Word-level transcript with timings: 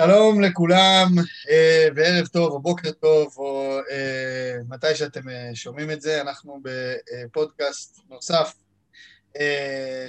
שלום 0.00 0.40
לכולם, 0.40 1.08
אה, 1.50 1.88
וערב 1.94 2.26
טוב, 2.26 2.52
או 2.52 2.62
בוקר 2.62 2.90
טוב, 2.90 3.34
או 3.36 3.78
אה, 3.90 4.56
מתי 4.68 4.94
שאתם 4.94 5.28
אה, 5.28 5.50
שומעים 5.54 5.90
את 5.90 6.02
זה. 6.02 6.20
אנחנו 6.20 6.62
בפודקאסט 6.62 8.00
נוסף, 8.08 8.54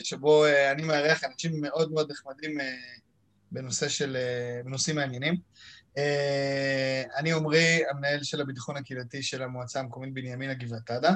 שבו 0.04 0.46
אני 0.72 0.84
מארח 0.84 1.24
אנשים 1.24 1.62
מאוד 1.62 1.92
מאוד 1.92 2.12
נחמדים 2.12 2.58
בנושא 3.52 3.90
של, 3.90 4.18
בנושאים 4.66 4.96
מעניינים. 4.96 5.36
אני 7.18 7.32
עמרי, 7.34 7.82
המנהל 7.90 8.24
של 8.24 8.42
הביטחון 8.42 8.78
הקהילתי 8.78 9.24
של 9.24 9.44
המועצה 9.44 9.80
המקומית 9.80 10.14
בנימינה 10.14 10.54
גבעתדה, 10.54 11.14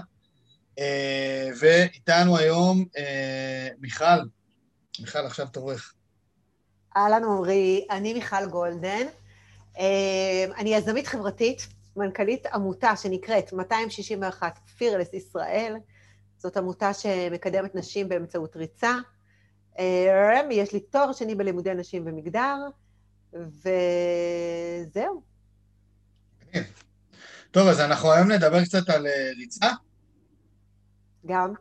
ואיתנו 1.60 2.38
היום 2.38 2.86
מיכל. 3.80 4.06
מיכל, 5.00 5.26
עכשיו 5.26 5.48
תורך. 5.48 5.94
אהלן 6.98 7.24
עמרי, 7.24 7.86
אני 7.90 8.14
מיכל 8.14 8.50
גולדן. 8.50 9.06
אה, 9.80 10.46
אני 10.58 10.76
יזמית 10.76 11.08
חברתית, 11.08 11.68
מנכ"לית 11.96 12.46
עמותה 12.46 12.96
שנקראת 12.96 13.54
261 13.54 14.60
פירלס 14.78 15.14
ישראל. 15.14 15.76
זאת 16.38 16.58
עמותה 16.58 16.94
שמקדמת 16.94 17.76
נשים 17.76 18.10
באמצעות 18.10 18.56
ריצה. 18.56 18.96
אה, 19.80 20.42
יש 20.52 20.74
לי 20.74 20.80
תואר 20.80 21.14
שני 21.14 21.36
בלימודי 21.36 21.74
נשים 21.74 22.04
ומגדר, 22.06 22.56
וזהו. 23.34 25.22
טוב, 27.52 27.68
אז 27.68 27.80
אנחנו 27.80 28.12
היום 28.12 28.32
נדבר 28.32 28.64
קצת 28.66 28.90
על 28.90 29.08
אה, 29.08 29.30
ריצה? 29.38 29.68
גם. 31.26 31.54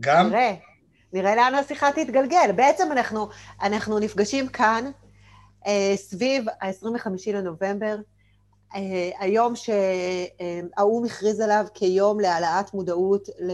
גם? 0.00 0.28
תראה. 0.28 0.71
נראה 1.12 1.36
לאן 1.36 1.54
השיחה 1.54 1.92
תתגלגל. 1.92 2.52
בעצם 2.56 2.92
אנחנו, 2.92 3.28
אנחנו 3.62 3.98
נפגשים 3.98 4.48
כאן 4.48 4.90
אה, 5.66 5.92
סביב 5.96 6.44
ה-25 6.48 7.08
לנובמבר, 7.32 7.96
אה, 8.74 9.10
היום 9.18 9.54
שהאו"ם 9.56 11.04
הכריז 11.04 11.40
עליו 11.40 11.66
כיום 11.74 12.20
להעלאת 12.20 12.74
מודעות 12.74 13.28
ל... 13.40 13.52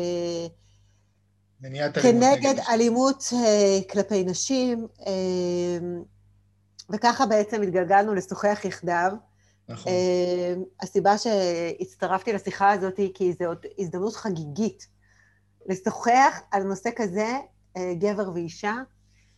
כנגד 2.02 2.54
אלימות 2.68 3.24
אה, 3.32 3.78
כלפי 3.90 4.24
נשים, 4.24 4.86
אה, 5.06 5.78
וככה 6.90 7.26
בעצם 7.26 7.62
התגלגלנו 7.62 8.14
לשוחח 8.14 8.60
יחדיו. 8.64 9.12
נכון. 9.68 9.92
אה, 9.92 10.54
הסיבה 10.80 11.18
שהצטרפתי 11.18 12.32
לשיחה 12.32 12.70
הזאת 12.70 12.96
היא 12.96 13.10
כי 13.14 13.32
זו 13.32 13.44
עוד 13.44 13.66
הזדמנות 13.78 14.16
חגיגית 14.16 14.86
לשוחח 15.68 16.40
על 16.50 16.62
נושא 16.62 16.90
כזה, 16.96 17.36
אה, 17.76 17.94
גבר 17.94 18.30
ואישה. 18.34 18.74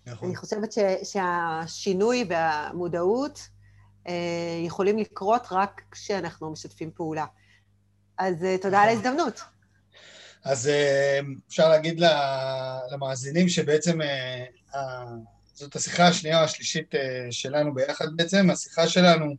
נכון. 0.06 0.28
אני 0.28 0.36
חושבת 0.36 0.72
ש, 0.72 0.78
שהשינוי 1.02 2.24
והמודעות 2.28 3.48
אה, 4.08 4.14
יכולים 4.66 4.98
לקרות 4.98 5.46
רק 5.50 5.82
כשאנחנו 5.90 6.52
משתפים 6.52 6.90
פעולה. 6.94 7.26
אז 8.18 8.44
אה, 8.44 8.56
תודה 8.62 8.82
על 8.82 8.94
נכון. 8.94 9.06
ההזדמנות. 9.06 9.40
אז 10.44 10.70
אפשר 11.48 11.68
להגיד 11.68 12.00
למאזינים 12.92 13.48
שבעצם 13.48 13.98
זאת 15.54 15.76
השיחה 15.76 16.08
השנייה 16.08 16.38
או 16.38 16.44
השלישית 16.44 16.94
שלנו 17.30 17.74
ביחד 17.74 18.06
בעצם. 18.16 18.50
השיחה 18.50 18.88
שלנו 18.88 19.34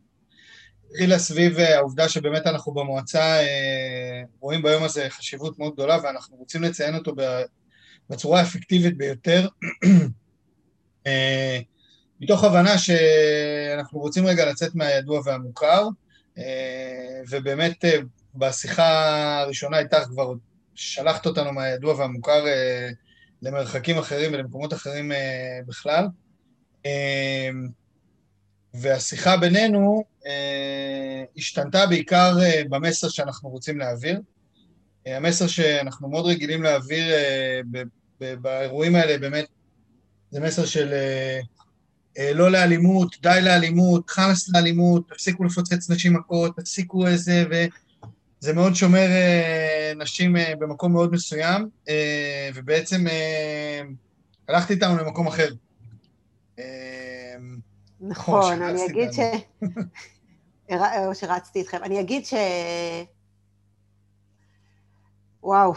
התחילה 0.92 1.20
סביב 1.20 1.60
אה, 1.60 1.78
העובדה 1.78 2.10
שבאמת 2.10 2.48
אנחנו 2.48 2.72
במועצה 2.74 3.40
אה, 3.40 4.22
רואים 4.40 4.62
ביום 4.62 4.84
הזה 4.84 5.10
חשיבות 5.10 5.60
מאוד 5.60 5.74
גדולה 5.74 5.98
ואנחנו 6.04 6.38
רוצים 6.38 6.64
לציין 6.64 6.96
אותו 6.96 7.16
בצורה 8.10 8.40
האפקטיבית 8.40 8.98
ביותר, 8.98 9.48
אה, 11.08 11.60
מתוך 12.20 12.44
הבנה 12.44 12.78
שאנחנו 12.78 14.00
רוצים 14.00 14.26
רגע 14.26 14.46
לצאת 14.46 14.76
מהידוע 14.76 15.22
והמוכר, 15.26 15.88
ובאמת 17.30 17.86
בשיחה 18.36 19.40
הראשונה 19.40 19.80
איתך 19.80 19.98
כבר 19.98 20.34
שלחת 20.76 21.26
אותנו 21.26 21.54
מהידוע 21.54 21.94
והמוכר 21.96 22.46
למרחקים 23.42 23.98
אחרים 23.98 24.34
ולמקומות 24.34 24.74
אחרים 24.74 25.12
בכלל. 25.68 26.06
והשיחה 28.74 29.38
בינינו 29.38 30.04
אה, 30.26 31.24
השתנתה 31.38 31.86
בעיקר 31.86 32.38
אה, 32.42 32.62
במסר 32.70 33.10
שאנחנו 33.10 33.50
רוצים 33.50 33.78
להעביר. 33.80 34.22
אה, 35.08 35.18
המסר 35.18 35.48
שאנחנו 35.48 36.10
מאוד 36.10 36.26
רגילים 36.26 36.64
להעביר 36.64 37.14
אה, 37.14 37.62
ב, 37.72 37.84
ב, 38.20 38.34
באירועים 38.34 38.96
האלה 38.96 39.18
באמת 39.18 39.46
זה 40.32 40.40
מסר 40.40 40.66
של 40.66 40.94
אה, 40.94 41.40
אה, 42.18 42.34
לא 42.34 42.52
לאלימות, 42.52 43.16
די 43.22 43.40
לאלימות, 43.42 44.10
חמאס 44.10 44.50
לאלימות, 44.50 45.10
תפסיקו 45.10 45.44
לפוצץ 45.44 45.90
נשים 45.90 46.14
מכות, 46.14 46.58
תפסיקו 46.58 47.08
איזה, 47.08 47.46
וזה 47.50 48.54
מאוד 48.54 48.76
שומר 48.76 49.08
אה, 49.08 49.94
נשים 49.98 50.38
אה, 50.38 50.54
במקום 50.60 50.92
מאוד 50.92 51.12
מסוים, 51.12 51.70
אה, 51.90 52.50
ובעצם 52.56 53.08
אה, 53.08 53.82
הלכתי 54.48 54.74
איתנו 54.74 54.98
למקום 54.98 55.28
אחר. 55.28 55.50
אה, 56.60 57.36
נכון, 58.02 58.62
אני 58.62 58.86
אגיד 58.86 59.12
ש... 59.12 59.20
או 61.08 61.16
שרצתי 61.16 61.60
איתכם. 61.60 61.84
אני 61.84 62.00
אגיד 62.00 62.26
ש... 62.26 62.34
וואו, 65.44 65.74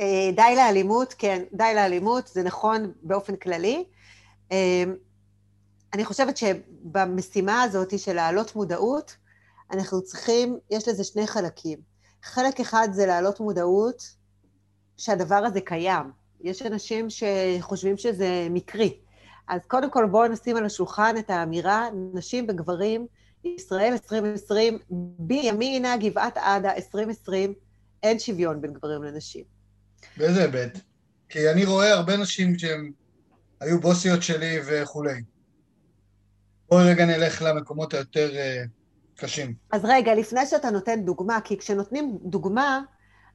אה, 0.00 0.30
די 0.36 0.56
לאלימות, 0.56 1.14
כן, 1.18 1.42
די 1.52 1.72
לאלימות, 1.74 2.26
זה 2.26 2.42
נכון 2.42 2.92
באופן 3.02 3.36
כללי. 3.36 3.84
אה, 4.52 4.84
אני 5.94 6.04
חושבת 6.04 6.36
שבמשימה 6.36 7.62
הזאת 7.62 7.98
של 7.98 8.12
להעלות 8.12 8.56
מודעות, 8.56 9.16
אנחנו 9.72 10.02
צריכים, 10.02 10.58
יש 10.70 10.88
לזה 10.88 11.04
שני 11.04 11.26
חלקים. 11.26 11.78
חלק 12.22 12.60
אחד 12.60 12.88
זה 12.92 13.06
להעלות 13.06 13.40
מודעות 13.40 14.14
שהדבר 14.96 15.34
הזה 15.46 15.60
קיים. 15.60 16.10
יש 16.40 16.62
אנשים 16.62 17.06
שחושבים 17.10 17.96
שזה 17.96 18.46
מקרי. 18.50 19.01
אז 19.48 19.60
קודם 19.66 19.90
כל 19.90 20.06
בואו 20.06 20.28
נשים 20.28 20.56
על 20.56 20.64
השולחן 20.64 21.14
את 21.18 21.30
האמירה, 21.30 21.88
נשים 22.14 22.46
וגברים, 22.48 23.06
ישראל 23.44 23.92
2020, 23.92 24.78
בימינה, 25.18 25.96
גבעת 25.96 26.36
עדה 26.36 26.74
2020, 26.74 27.54
אין 28.02 28.18
שוויון 28.18 28.60
בין 28.60 28.72
גברים 28.72 29.02
לנשים. 29.02 29.44
באיזה 30.16 30.40
היבט? 30.42 30.78
כי 31.28 31.50
אני 31.50 31.64
רואה 31.64 31.92
הרבה 31.92 32.16
נשים 32.16 32.58
שהן 32.58 32.92
היו 33.60 33.80
בוסיות 33.80 34.22
שלי 34.22 34.58
וכולי. 34.66 35.22
בואי 36.68 36.90
רגע 36.90 37.04
נלך 37.04 37.42
למקומות 37.42 37.94
היותר 37.94 38.30
uh, 38.30 38.68
קשים. 39.16 39.54
אז 39.70 39.84
רגע, 39.84 40.14
לפני 40.14 40.46
שאתה 40.46 40.70
נותן 40.70 41.04
דוגמה, 41.04 41.38
כי 41.44 41.58
כשנותנים 41.58 42.18
דוגמה, 42.22 42.80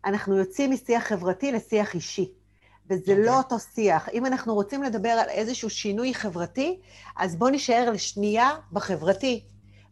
אנחנו 0.06 0.38
יוצאים 0.38 0.72
משיח 0.72 1.04
חברתי 1.04 1.52
לשיח 1.52 1.96
אישי. 1.96 2.32
וזה 2.90 3.12
okay. 3.12 3.16
לא 3.16 3.22
אוקיי. 3.22 3.38
אותו 3.38 3.60
שיח. 3.60 4.10
אם 4.10 4.26
אנחנו 4.26 4.54
רוצים 4.54 4.84
לדבר 4.84 5.10
על 5.10 5.30
איזשהו 5.30 5.70
שינוי 5.70 6.14
חברתי, 6.14 6.80
אז 7.18 7.36
בואו 7.36 7.50
נישאר 7.50 7.92
לשנייה 7.92 8.50
בחברתי, 8.72 9.44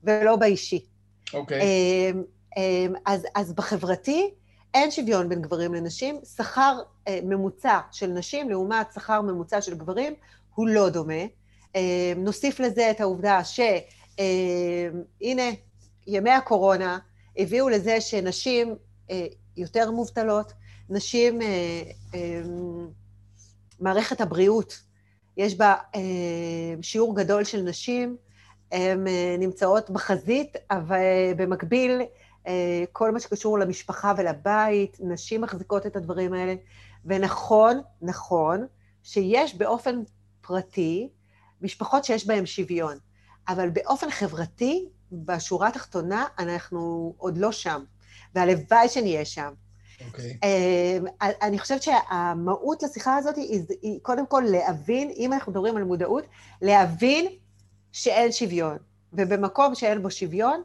ולא 0.03 0.35
באישי. 0.35 0.85
אוקיי. 1.34 1.61
Okay. 1.61 1.63
אמ, 1.63 2.23
אמ, 2.57 2.94
אז, 3.05 3.28
אז 3.35 3.53
בחברתי 3.53 4.34
אין 4.73 4.91
שוויון 4.91 5.29
בין 5.29 5.41
גברים 5.41 5.73
לנשים. 5.73 6.19
שכר 6.35 6.79
אה, 7.07 7.19
ממוצע 7.23 7.79
של 7.91 8.07
נשים 8.07 8.50
לעומת 8.50 8.94
שכר 8.94 9.22
ממוצע 9.22 9.61
של 9.61 9.75
גברים 9.75 10.13
הוא 10.55 10.67
לא 10.67 10.89
דומה. 10.89 11.23
אמ, 11.75 11.81
נוסיף 12.17 12.59
לזה 12.59 12.91
את 12.91 13.01
העובדה 13.01 13.41
שהנה, 13.44 14.23
ימי 16.07 16.31
הקורונה 16.31 17.00
הביאו 17.38 17.69
לזה 17.69 18.01
שנשים 18.01 18.75
אה, 19.11 19.25
יותר 19.57 19.91
מובטלות, 19.91 20.53
נשים, 20.90 21.41
אה, 21.41 21.84
אה, 22.13 22.41
מערכת 23.79 24.22
הבריאות, 24.22 24.81
יש 25.38 25.57
בה 25.57 25.75
אה, 25.96 26.01
שיעור 26.81 27.16
גדול 27.16 27.44
של 27.44 27.62
נשים, 27.62 28.18
הן 28.72 29.07
נמצאות 29.40 29.90
בחזית, 29.90 30.55
אבל 30.72 30.99
במקביל, 31.37 32.02
כל 32.91 33.11
מה 33.11 33.20
שקשור 33.20 33.59
למשפחה 33.59 34.14
ולבית, 34.17 34.97
נשים 34.99 35.41
מחזיקות 35.41 35.85
את 35.85 35.96
הדברים 35.96 36.34
האלה. 36.34 36.55
ונכון, 37.05 37.82
נכון, 38.02 38.66
שיש 39.03 39.55
באופן 39.55 40.02
פרטי 40.41 41.09
משפחות 41.61 42.05
שיש 42.05 42.28
בהן 42.28 42.46
שוויון, 42.46 42.97
אבל 43.47 43.70
באופן 43.70 44.11
חברתי, 44.11 44.90
בשורה 45.11 45.67
התחתונה, 45.67 46.26
אנחנו 46.40 47.14
עוד 47.17 47.37
לא 47.37 47.52
שם, 47.52 47.84
והלוואי 48.35 48.90
שנהיה 48.90 49.26
שם. 49.26 49.53
אוקיי. 50.08 50.38
Okay. 50.44 51.26
אני 51.42 51.59
חושבת 51.59 51.84
שהמהות 51.84 52.84
לשיחה 52.84 53.16
הזאת 53.16 53.36
היא, 53.36 53.62
היא 53.82 54.00
קודם 54.02 54.28
כל 54.28 54.44
להבין, 54.47 55.12
אם 55.18 55.34
אנחנו 55.34 55.52
מדברים 55.52 55.78
על 55.78 55.84
מודעות, 55.84 56.26
להבין 56.62 57.28
שאין 57.92 58.32
שוויון. 58.32 58.78
ובמקום 59.14 59.76
שאין 59.76 60.03
בו 60.03 60.12
שוויון, 60.12 60.62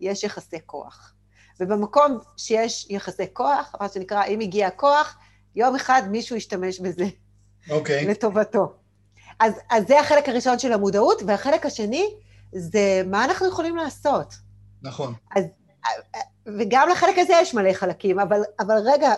יש 0.00 0.24
יחסי 0.24 0.56
כוח. 0.66 1.14
ובמקום 1.60 2.18
שיש 2.36 2.86
יחסי 2.90 3.26
כוח, 3.32 3.74
מה 3.80 3.88
שנקרא, 3.88 4.24
אם 4.24 4.40
הגיע 4.40 4.70
כוח, 4.70 5.18
יום 5.56 5.74
אחד 5.74 6.02
מישהו 6.10 6.36
ישתמש 6.36 6.80
בזה. 6.80 7.06
אוקיי. 7.70 8.04
Okay. 8.04 8.08
לטובתו. 8.10 8.72
אז, 9.40 9.54
אז 9.70 9.84
זה 9.88 10.00
החלק 10.00 10.28
הראשון 10.28 10.58
של 10.58 10.72
המודעות, 10.72 11.22
והחלק 11.26 11.66
השני 11.66 12.06
זה 12.52 13.02
מה 13.06 13.24
אנחנו 13.24 13.48
יכולים 13.48 13.76
לעשות. 13.76 14.34
נכון. 14.82 15.14
אז, 15.36 15.44
וגם 16.58 16.88
לחלק 16.92 17.18
הזה 17.18 17.32
יש 17.42 17.54
מלא 17.54 17.72
חלקים, 17.72 18.20
אבל, 18.20 18.40
אבל 18.60 18.76
רגע, 18.84 19.14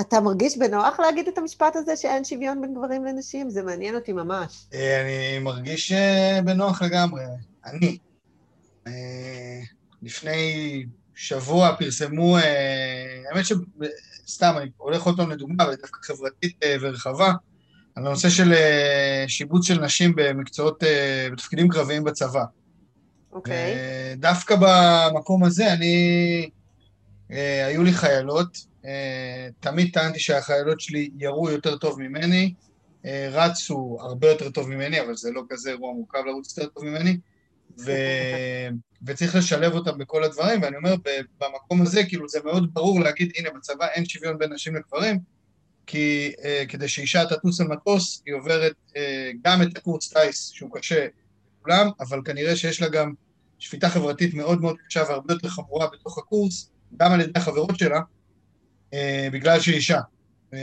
אתה 0.00 0.20
מרגיש 0.20 0.58
בנוח 0.58 1.00
להגיד 1.00 1.28
את 1.28 1.38
המשפט 1.38 1.76
הזה 1.76 1.96
שאין 1.96 2.24
שוויון 2.24 2.60
בין 2.60 2.74
גברים 2.74 3.04
לנשים? 3.04 3.50
זה 3.50 3.62
מעניין 3.62 3.94
אותי 3.94 4.12
ממש. 4.12 4.66
אה, 4.74 5.00
אני 5.00 5.38
מרגיש 5.38 5.92
אה, 5.92 6.40
בנוח 6.44 6.82
לגמרי. 6.82 7.22
אני. 7.66 7.98
אה, 8.86 9.60
לפני 10.02 10.84
שבוע 11.14 11.76
פרסמו, 11.78 12.36
האמת 12.38 13.44
שסתם, 14.26 14.54
אני 14.58 14.70
הולך 14.76 15.02
עוד 15.02 15.16
פעם 15.16 15.30
לדוגמה, 15.30 15.64
אבל 15.64 15.74
דווקא 15.74 15.98
חברתית 16.02 16.56
ורחבה, 16.80 17.32
על 17.94 18.06
הנושא 18.06 18.28
של 18.28 18.54
שיבוץ 19.28 19.66
של 19.66 19.80
נשים 19.80 20.12
במקצועות, 20.16 20.82
בתפקידים 21.32 21.68
קרביים 21.68 22.04
בצבא. 22.04 22.44
אוקיי. 23.32 23.74
Okay. 23.74 24.16
דווקא 24.16 24.56
במקום 24.60 25.44
הזה, 25.44 25.72
אני, 25.72 26.50
היו 27.66 27.82
לי 27.82 27.92
חיילות, 27.92 28.66
תמיד 29.60 29.90
טענתי 29.92 30.18
שהחיילות 30.18 30.80
שלי 30.80 31.10
ירו 31.18 31.50
יותר 31.50 31.76
טוב 31.76 32.00
ממני, 32.00 32.54
רצו 33.04 33.98
הרבה 34.00 34.28
יותר 34.28 34.50
טוב 34.50 34.68
ממני, 34.68 35.00
אבל 35.00 35.14
זה 35.14 35.30
לא 35.30 35.42
כזה 35.48 35.70
אירוע 35.70 35.92
מורכב 35.92 36.18
לרוץ 36.26 36.58
יותר 36.58 36.70
טוב 36.70 36.84
ממני, 36.84 37.16
ו... 37.84 37.92
וצריך 39.06 39.36
לשלב 39.36 39.72
אותם 39.72 39.98
בכל 39.98 40.24
הדברים, 40.24 40.62
ואני 40.62 40.76
אומר, 40.76 40.94
במקום 41.40 41.82
הזה, 41.82 42.04
כאילו, 42.04 42.28
זה 42.28 42.38
מאוד 42.44 42.74
ברור 42.74 43.00
להגיד, 43.00 43.32
הנה, 43.36 43.50
בצבא 43.50 43.86
אין 43.86 44.04
שוויון 44.04 44.38
בין 44.38 44.52
נשים 44.52 44.76
לגברים, 44.76 45.18
כי 45.86 46.32
uh, 46.36 46.68
כדי 46.68 46.88
שאישה 46.88 47.24
תטוס 47.26 47.60
על 47.60 47.68
מטוס, 47.68 48.22
היא 48.26 48.34
עוברת 48.34 48.72
uh, 48.88 48.94
גם 49.44 49.62
את 49.62 49.76
הקורס 49.76 50.12
טיס, 50.12 50.48
שהוא 50.48 50.70
קשה 50.72 51.06
לכולם, 51.68 51.90
אבל 52.00 52.20
כנראה 52.24 52.56
שיש 52.56 52.82
לה 52.82 52.88
גם 52.88 53.12
שפיטה 53.58 53.88
חברתית 53.88 54.34
מאוד 54.34 54.60
מאוד 54.60 54.76
קשה 54.86 55.02
והרבה 55.08 55.34
יותר 55.34 55.48
חמורה 55.48 55.86
בתוך 55.92 56.18
הקורס, 56.18 56.70
גם 56.96 57.12
על 57.12 57.20
ידי 57.20 57.32
החברות 57.34 57.78
שלה, 57.78 58.00
uh, 58.90 58.96
בגלל 59.32 59.60
שהיא 59.60 59.74
אישה, 59.74 60.00
uh, 60.50 60.54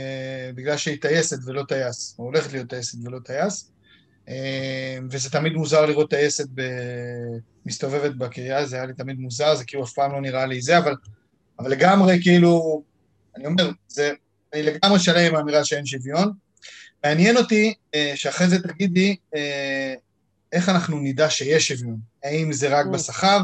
בגלל 0.54 0.76
שהיא 0.76 1.00
טייסת 1.00 1.36
ולא 1.44 1.62
טייס, 1.68 2.16
או 2.18 2.24
הולכת 2.24 2.52
להיות 2.52 2.70
טייסת 2.70 2.98
ולא 3.04 3.18
טייס. 3.18 3.70
אה, 4.28 4.98
וזה 5.10 5.30
תמיד 5.30 5.52
מוזר 5.52 5.86
לראות 5.86 6.10
טייסת 6.10 6.46
ב... 6.54 6.62
מסתובבת 7.66 8.14
בקריאה, 8.14 8.66
זה 8.66 8.76
היה 8.76 8.86
לי 8.86 8.92
תמיד 8.92 9.18
מוזר, 9.18 9.54
זה 9.54 9.64
כאילו 9.64 9.84
אף 9.84 9.92
פעם 9.92 10.12
לא 10.12 10.20
נראה 10.20 10.46
לי 10.46 10.60
זה, 10.60 10.78
אבל, 10.78 10.94
אבל 11.58 11.70
לגמרי 11.70 12.18
כאילו, 12.22 12.82
אני 13.36 13.46
אומר, 13.46 13.70
זה, 13.88 14.12
אני 14.52 14.62
לגמרי 14.62 14.98
שלם 14.98 15.26
עם 15.26 15.36
האמירה 15.36 15.64
שאין 15.64 15.86
שוויון. 15.86 16.32
מעניין 17.04 17.36
אותי 17.36 17.74
אה, 17.94 18.12
שאחרי 18.14 18.48
זה 18.48 18.62
תגידי 18.62 19.16
אה, 19.34 19.94
איך 20.52 20.68
אנחנו 20.68 20.98
נדע 20.98 21.30
שיש 21.30 21.68
שוויון. 21.68 21.98
האם 22.24 22.52
זה 22.52 22.78
רק 22.78 22.86
mm. 22.86 22.88
בשכר? 22.88 23.40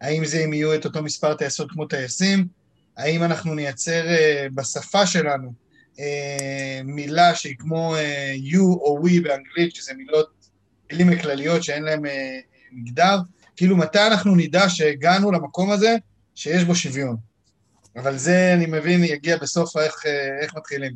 האם 0.00 0.24
זה 0.24 0.44
אם 0.44 0.52
יהיו 0.52 0.74
את 0.74 0.84
אותו 0.84 1.02
מספר 1.02 1.34
טייסות 1.34 1.70
כמו 1.70 1.86
טייסים? 1.86 2.46
האם 2.96 3.22
אנחנו 3.22 3.54
נייצר 3.54 4.02
בשפה 4.54 5.06
שלנו 5.06 5.52
אה, 6.00 6.80
מילה 6.84 7.34
שהיא 7.34 7.56
כמו 7.58 7.94
אה, 7.96 8.34
you 8.52 8.60
או 8.60 8.98
we 9.04 9.22
באנגלית, 9.22 9.74
שזה 9.74 9.94
מילות, 9.94 10.30
מילים 10.92 11.18
כלליות 11.18 11.62
שאין 11.62 11.82
להן 11.82 12.06
אה, 12.06 12.38
מגדר, 12.72 13.16
כאילו 13.56 13.76
מתי 13.76 14.06
אנחנו 14.06 14.34
נדע 14.36 14.68
שהגענו 14.68 15.32
למקום 15.32 15.70
הזה 15.70 15.96
שיש 16.34 16.64
בו 16.64 16.74
שוויון. 16.74 17.16
אבל 17.96 18.18
זה, 18.18 18.52
אני 18.54 18.66
מבין, 18.66 19.04
יגיע 19.04 19.36
בסוף 19.36 19.76
איך, 19.76 20.06
איך 20.40 20.56
מתחילים. 20.56 20.92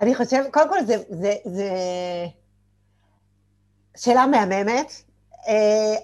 אני 0.00 0.14
חושבת, 0.14 0.46
קודם 0.50 0.68
כל 0.68 0.84
זה, 0.86 0.96
זה, 1.10 1.34
זה 1.44 1.70
שאלה 3.96 4.26
מהממת. 4.26 4.92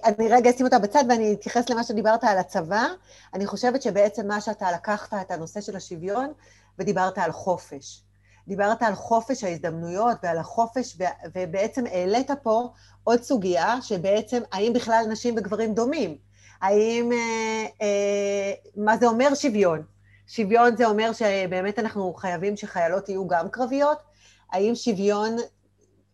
אני 0.05 0.29
רגע 0.29 0.49
אשים 0.49 0.65
אותה 0.65 0.79
בצד 0.79 1.03
ואני 1.09 1.33
אתייחס 1.33 1.69
למה 1.69 1.83
שדיברת 1.83 2.23
על 2.23 2.37
הצבא. 2.37 2.85
אני 3.33 3.45
חושבת 3.45 3.81
שבעצם 3.81 4.27
מה 4.27 4.41
שאתה 4.41 4.71
לקחת 4.71 5.13
את 5.21 5.31
הנושא 5.31 5.61
של 5.61 5.75
השוויון, 5.75 6.33
ודיברת 6.79 7.17
על 7.17 7.31
חופש. 7.31 8.03
דיברת 8.47 8.83
על 8.83 8.95
חופש 8.95 9.43
ההזדמנויות 9.43 10.17
ועל 10.23 10.37
החופש, 10.37 10.97
ובעצם 11.35 11.83
העלית 11.85 12.31
פה 12.43 12.69
עוד 13.03 13.23
סוגיה, 13.23 13.81
שבעצם 13.81 14.41
האם 14.51 14.73
בכלל 14.73 15.05
נשים 15.09 15.35
וגברים 15.37 15.73
דומים? 15.73 16.17
האם, 16.61 17.11
אה, 17.11 17.65
אה, 17.81 18.53
מה 18.75 18.97
זה 18.97 19.07
אומר 19.07 19.35
שוויון? 19.35 19.83
שוויון 20.27 20.77
זה 20.77 20.85
אומר 20.85 21.13
שבאמת 21.13 21.79
אנחנו 21.79 22.13
חייבים 22.13 22.57
שחיילות 22.57 23.09
יהיו 23.09 23.27
גם 23.27 23.49
קרביות? 23.49 23.97
האם 24.51 24.75
שוויון, 24.75 25.37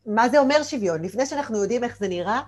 מה 0.07 0.29
זה 0.29 0.39
אומר 0.39 0.63
שוויון? 0.63 1.01
לפני 1.01 1.25
שאנחנו 1.25 1.57
יודעים 1.57 1.83
איך 1.83 1.97
זה 1.99 2.07
נראה, 2.07 2.41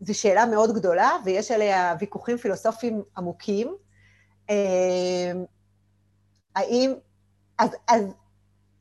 זו 0.00 0.18
שאלה 0.18 0.46
מאוד 0.46 0.74
גדולה, 0.74 1.10
ויש 1.24 1.50
עליה 1.50 1.94
ויכוחים 2.00 2.36
פילוסופיים 2.36 3.02
עמוקים. 3.16 3.74
אה, 4.50 5.32
האם 6.56 6.92
אז, 7.58 7.70
אז 7.88 8.02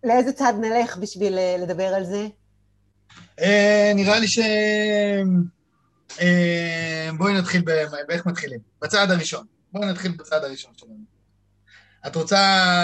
לאיזה 0.04 0.34
צד 0.34 0.54
נלך 0.62 0.98
בשביל 0.98 1.38
אה, 1.38 1.56
לדבר 1.60 1.84
על 1.84 2.06
זה? 2.06 2.28
Uh, 3.40 3.96
נראה 3.96 4.20
לי 4.20 4.28
ש... 4.28 4.40
Uh, 6.10 6.22
בואי 7.18 7.34
נתחיל 7.34 7.62
ב... 7.62 7.72
באיך 8.08 8.26
מתחילים. 8.26 8.60
בצעד 8.82 9.12
הראשון. 9.12 9.46
בואי 9.72 9.86
נתחיל 9.92 10.12
בצעד 10.12 10.44
הראשון 10.44 10.72
שלנו. 10.78 11.20
את 12.08 12.16
רוצה, 12.16 12.38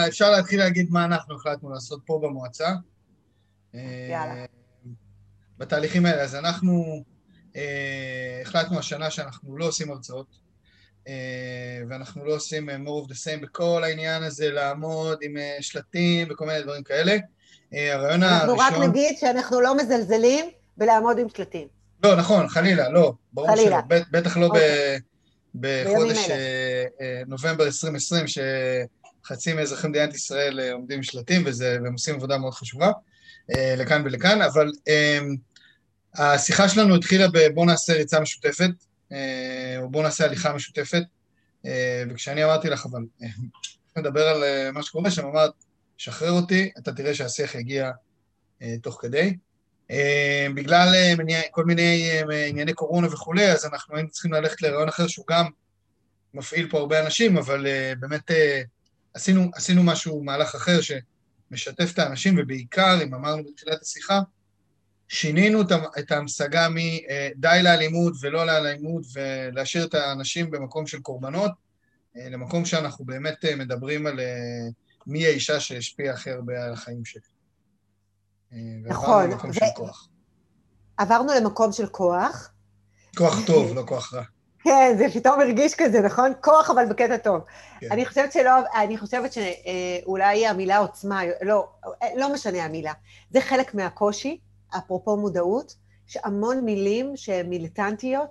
אפשר 0.07 0.31
להתחיל 0.31 0.59
להגיד 0.59 0.88
מה 0.91 1.06
אנחנו 1.06 1.35
החלטנו 1.35 1.69
לעשות 1.69 2.01
פה 2.06 2.19
במועצה. 2.23 2.69
יאללה. 3.73 4.45
בתהליכים 5.57 6.06
האלה. 6.06 6.22
אז 6.22 6.36
אנחנו 6.36 7.04
uh, 7.54 7.57
החלטנו 8.42 8.80
השנה 8.80 9.12
שאנחנו 9.12 9.57
לא 9.57 9.66
עושים 9.66 9.92
הרצאות. 9.92 10.46
אה, 11.07 11.81
ואנחנו 11.90 12.25
לא 12.25 12.36
עושים 12.36 12.69
אה, 12.69 12.75
more 12.75 13.06
of 13.06 13.10
the 13.10 13.13
same 13.13 13.42
בכל 13.42 13.84
העניין 13.84 14.24
הזה, 14.24 14.52
לעמוד 14.52 15.18
עם 15.22 15.38
אה, 15.38 15.57
שלטים 15.62 16.28
וכל 16.31 16.46
מיני 16.46 16.62
דברים 16.62 16.84
כאלה. 16.84 17.18
הרעיון 17.72 18.24
אנחנו 18.24 18.52
הראשון... 18.52 18.60
אנחנו 18.60 18.81
רק 18.81 18.90
נגיד 18.90 19.18
שאנחנו 19.18 19.62
לא 19.62 19.78
מזלזלים 19.78 20.46
בלעמוד 20.78 21.19
עם 21.19 21.28
שלטים. 21.38 21.68
לא, 22.04 22.16
נכון, 22.16 22.48
חלילה, 22.48 22.90
לא, 22.90 23.13
ברור 23.34 23.48
חלילה. 23.48 23.81
שלא, 23.90 24.00
בטח 24.12 24.38
לא 24.38 24.46
אוקיי. 24.46 25.00
בחודש 25.56 26.18
נובמבר 27.28 27.66
2020, 27.66 28.25
שחצי 28.28 29.54
מאזרחי 29.54 29.88
מדינת 29.88 30.16
ישראל 30.16 30.60
עומדים 30.72 30.98
עם 30.98 31.04
שלטים, 31.04 31.44
וזה, 31.46 31.78
והם 31.84 31.94
עושים 31.94 32.16
עבודה 32.16 32.38
מאוד 32.38 32.54
חשובה, 32.54 32.92
לכאן 33.50 34.01
ולכאן, 34.06 34.42
אבל 34.42 34.71
השיחה 36.13 36.69
שלנו 36.69 36.95
התחילה 36.95 37.27
ב"בוא 37.27 37.65
נעשה 37.65 37.94
ריצה 37.94 38.19
משותפת", 38.19 38.69
אה, 39.12 39.77
או 39.81 39.89
בואו 39.89 40.03
נעשה 40.03 40.25
הליכה 40.25 40.53
משותפת. 40.53 41.03
אה, 41.65 42.03
וכשאני 42.10 42.46
אמרתי 42.46 42.70
לך, 42.70 42.86
אבל 42.91 43.01
אה, 43.24 43.27
נדבר 43.98 44.27
על 44.27 44.72
מה 44.72 44.84
שקורה 44.84 45.12
שם, 45.12 45.25
אמרת, 45.25 45.51
שחרר 45.98 46.31
אותי, 46.31 46.72
אתה 46.77 46.93
תראה 46.93 47.13
שהשיח 47.13 47.55
יגיע 47.55 47.91
תוך 48.81 48.98
כדי. 49.01 49.38
בגלל 50.55 50.96
כל 51.51 51.65
מיני 51.65 52.12
ענייני 52.50 52.74
קורונה 52.74 53.08
וכולי, 53.08 53.51
אז 53.51 53.65
אנחנו 53.65 53.96
היינו 53.96 54.10
צריכים 54.10 54.34
ללכת 54.34 54.62
לרעיון 54.62 54.89
אחר 54.89 55.08
שהוא 55.08 55.25
גם 55.29 55.46
מפעיל 56.34 56.70
פה 56.70 56.79
הרבה 56.79 57.05
אנשים, 57.05 57.38
אבל 57.38 57.67
באמת 58.00 58.31
עשינו, 59.13 59.50
עשינו 59.53 59.84
משהו, 59.84 60.24
מהלך 60.24 60.55
אחר 60.55 60.81
שמשתף 61.50 61.92
את 61.94 62.00
האנשים, 62.00 62.36
ובעיקר, 62.38 63.00
אם 63.04 63.14
אמרנו 63.14 63.44
בתחילת 63.44 63.82
השיחה, 63.82 64.22
שינינו 65.08 65.62
את 66.00 66.12
ההמשגה 66.12 66.68
מדי 66.70 67.60
לאלימות 67.64 68.14
ולא 68.22 68.46
לאלימות 68.46 69.04
ולהשאיר 69.14 69.86
את 69.86 69.94
האנשים 69.94 70.52
במקום 70.52 70.88
של 70.88 71.00
קורבנות, 71.00 71.52
אה, 72.18 72.30
למקום 72.30 72.66
שאנחנו 72.66 73.06
באמת 73.06 73.46
אה, 73.46 73.56
מדברים 73.56 74.08
על 74.08 74.20
אה, 74.20 74.25
מי 75.08 75.25
האישה 75.25 75.60
שהשפיעה 75.60 76.14
הכי 76.14 76.32
הרבה 76.32 76.66
על 76.66 76.74
החיים 76.74 77.06
שלי. 77.06 77.22
נכון. 78.84 79.10
ועברנו 79.10 79.32
למקום 79.32 79.50
ו... 79.50 79.54
של 79.54 79.66
כוח. 79.75 80.08
עברנו 80.98 81.32
למקום 81.40 81.72
של 81.72 81.88
כוח. 81.88 82.52
כוח 83.18 83.46
טוב, 83.48 83.75
לא 83.75 83.84
כוח 83.88 84.14
רע. 84.14 84.24
כן, 84.65 84.95
זה 84.98 85.05
פתאום 85.13 85.41
הרגיש 85.41 85.75
כזה, 85.75 86.01
נכון? 86.01 86.31
כוח, 86.41 86.69
אבל 86.69 86.86
בקטע 86.89 87.17
טוב. 87.17 87.41
כן. 87.79 87.88
אני 87.91 88.05
חושבת 88.05 88.31
שלא, 88.31 88.51
אני 88.75 88.98
חושבת 88.98 89.31
שאולי 89.34 90.48
המילה 90.48 90.77
עוצמה, 90.77 91.22
לא, 91.41 91.67
לא 92.15 92.34
משנה 92.34 92.65
המילה. 92.65 92.93
זה 93.31 93.41
חלק 93.41 93.74
מהקושי, 93.74 94.39
אפרופו 94.77 95.17
מודעות, 95.17 95.75
יש 96.10 96.17
המון 96.24 96.65
מילים 96.65 97.17
שהן 97.17 97.50
מיליטנטיות, 97.50 98.29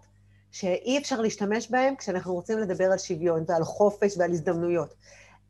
שאי 0.52 0.98
אפשר 0.98 1.20
להשתמש 1.20 1.70
בהן 1.70 1.96
כשאנחנו 1.96 2.34
רוצים 2.34 2.58
לדבר 2.58 2.92
על 2.92 2.98
שוויון 2.98 3.44
ועל 3.48 3.64
חופש 3.64 4.18
ועל 4.18 4.30
הזדמנויות. 4.30 4.94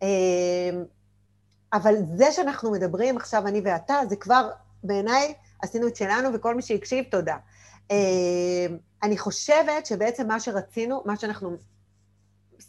אמ, 0.02 0.08
אבל 1.72 1.94
זה 2.16 2.32
שאנחנו 2.32 2.70
מדברים 2.70 3.16
עכשיו, 3.16 3.46
אני 3.46 3.60
ואתה, 3.64 4.00
זה 4.08 4.16
כבר, 4.16 4.50
בעיניי, 4.82 5.34
עשינו 5.62 5.86
את 5.86 5.96
שלנו, 5.96 6.28
וכל 6.34 6.54
מי 6.54 6.62
שהקשיב, 6.62 7.04
תודה. 7.10 7.36
אמ, 7.90 8.76
אני 9.02 9.18
חושבת 9.18 9.86
שבעצם 9.86 10.26
מה 10.26 10.40
שרצינו, 10.40 11.02
מה 11.04 11.16
שאנחנו 11.16 11.56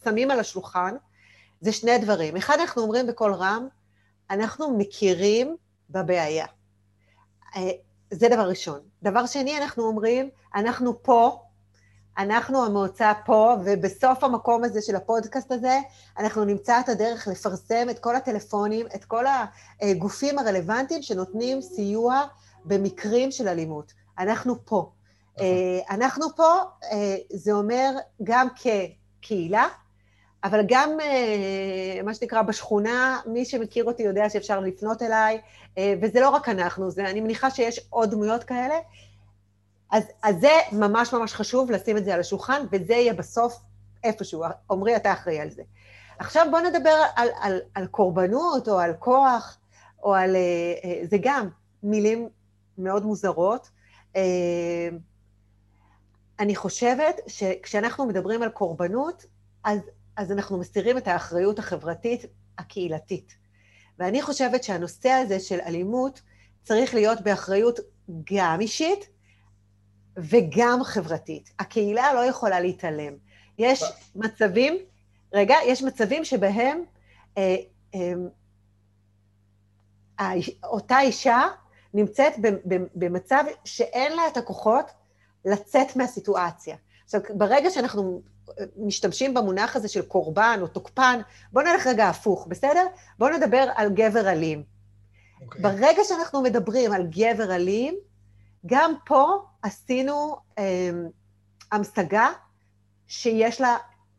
שמים 0.03 0.31
על 0.31 0.39
השולחן, 0.39 0.95
זה 1.61 1.71
שני 1.71 1.97
דברים. 1.97 2.37
אחד, 2.37 2.57
אנחנו 2.59 2.81
אומרים 2.81 3.07
בקול 3.07 3.33
רם, 3.33 3.67
אנחנו 4.29 4.77
מכירים 4.77 5.55
בבעיה. 5.89 6.45
אה, 7.55 7.61
זה 8.11 8.29
דבר 8.29 8.49
ראשון. 8.49 8.79
דבר 9.03 9.25
שני, 9.25 9.57
אנחנו 9.57 9.83
אומרים, 9.83 10.29
אנחנו 10.55 11.03
פה 11.03 11.45
אנחנו 12.17 12.65
המועצה 12.65 13.13
פה, 13.25 13.55
ובסוף 13.65 14.23
המקום 14.23 14.63
הזה 14.63 14.81
של 14.81 14.95
הפודקאסט 14.95 15.51
הזה, 15.51 15.79
אנחנו 16.17 16.45
נמצא 16.45 16.79
את 16.79 16.89
הדרך 16.89 17.27
לפרסם 17.27 17.89
את 17.89 17.99
כל 17.99 18.15
הטלפונים, 18.15 18.85
את 18.95 19.05
כל 19.05 19.25
הגופים 19.81 20.39
הרלוונטיים 20.39 21.01
שנותנים 21.01 21.61
סיוע 21.61 22.21
במקרים 22.65 23.31
של 23.31 23.47
אלימות. 23.47 23.93
אנחנו 24.19 24.65
פה. 24.65 24.91
נכון. 25.37 25.47
אה, 25.47 25.95
אנחנו 25.95 26.25
פה, 26.35 26.53
אה, 26.91 27.15
זה 27.33 27.51
אומר 27.51 27.91
גם 28.23 28.47
כקהילה, 28.55 29.67
אבל 30.43 30.61
גם 30.67 30.89
אה, 31.01 32.03
מה 32.03 32.13
שנקרא 32.13 32.41
בשכונה, 32.41 33.19
מי 33.25 33.45
שמכיר 33.45 33.85
אותי 33.85 34.03
יודע 34.03 34.29
שאפשר 34.29 34.59
לפנות 34.59 35.01
אליי, 35.01 35.41
וזה 36.01 36.19
לא 36.19 36.29
רק 36.29 36.49
אנחנו, 36.49 36.91
זה, 36.91 37.09
אני 37.09 37.21
מניחה 37.21 37.49
שיש 37.49 37.79
עוד 37.89 38.11
דמויות 38.11 38.43
כאלה. 38.43 38.75
אז, 39.91 40.03
אז 40.23 40.35
זה 40.39 40.51
ממש 40.71 41.13
ממש 41.13 41.33
חשוב 41.33 41.71
לשים 41.71 41.97
את 41.97 42.05
זה 42.05 42.13
על 42.13 42.19
השולחן, 42.19 42.65
וזה 42.71 42.93
יהיה 42.93 43.13
בסוף 43.13 43.59
איפשהו. 44.03 44.43
עמרי, 44.71 44.95
אתה 44.95 45.13
אחראי 45.13 45.39
על 45.39 45.49
זה. 45.49 45.61
עכשיו 46.19 46.47
בואו 46.51 46.63
נדבר 46.63 47.03
על, 47.15 47.29
על, 47.41 47.59
על 47.73 47.87
קורבנות, 47.87 48.67
או 48.67 48.79
על 48.79 48.93
כוח, 48.99 49.57
או 50.03 50.15
על... 50.15 50.35
זה 51.03 51.17
גם 51.21 51.49
מילים 51.83 52.29
מאוד 52.77 53.05
מוזרות. 53.05 53.69
אני 56.39 56.55
חושבת 56.55 57.15
שכשאנחנו 57.27 58.05
מדברים 58.05 58.43
על 58.43 58.49
קורבנות, 58.49 59.25
אז, 59.63 59.79
אז 60.15 60.31
אנחנו 60.31 60.57
מסירים 60.57 60.97
את 60.97 61.07
האחריות 61.07 61.59
החברתית 61.59 62.25
הקהילתית. 62.57 63.35
ואני 63.99 64.21
חושבת 64.21 64.63
שהנושא 64.63 65.09
הזה 65.09 65.39
של 65.39 65.59
אלימות 65.59 66.21
צריך 66.63 66.93
להיות 66.93 67.21
באחריות 67.21 67.79
גם 68.33 68.61
אישית 68.61 69.09
וגם 70.17 70.79
חברתית. 70.83 71.49
הקהילה 71.59 72.13
לא 72.13 72.25
יכולה 72.25 72.59
להתעלם. 72.59 73.13
יש 73.57 73.83
מצבים, 74.15 74.77
רגע, 75.33 75.55
יש 75.65 75.83
מצבים 75.83 76.25
שבהם 76.25 76.83
אה, 77.37 77.55
אה, 80.19 80.33
אותה 80.63 80.99
אישה 80.99 81.41
נמצאת 81.93 82.33
במצב 82.95 83.43
שאין 83.65 84.15
לה 84.15 84.27
את 84.27 84.37
הכוחות 84.37 84.91
לצאת 85.45 85.95
מהסיטואציה. 85.95 86.75
עכשיו, 87.05 87.21
ברגע 87.29 87.69
שאנחנו 87.69 88.21
משתמשים 88.77 89.33
במונח 89.33 89.75
הזה 89.75 89.87
של 89.87 90.01
קורבן 90.01 90.59
או 90.61 90.67
תוקפן, 90.67 91.19
בואו 91.53 91.65
נלך 91.65 91.87
רגע 91.87 92.09
הפוך, 92.09 92.47
בסדר? 92.47 92.85
בואו 93.19 93.37
נדבר 93.37 93.67
על 93.75 93.89
גבר 93.93 94.29
אלים. 94.29 94.63
Okay. 94.63 95.43
אוקיי. 95.43 95.61
ברגע 95.61 96.03
שאנחנו 96.03 96.41
מדברים 96.41 96.91
על 96.91 97.07
גבר 97.07 97.55
אלים, 97.55 97.95
גם 98.65 98.93
פה 99.05 99.25
עשינו 99.61 100.35
אה, 100.57 100.89
המשגה 101.71 102.27
שיש 103.07 103.61
לה 103.61 103.77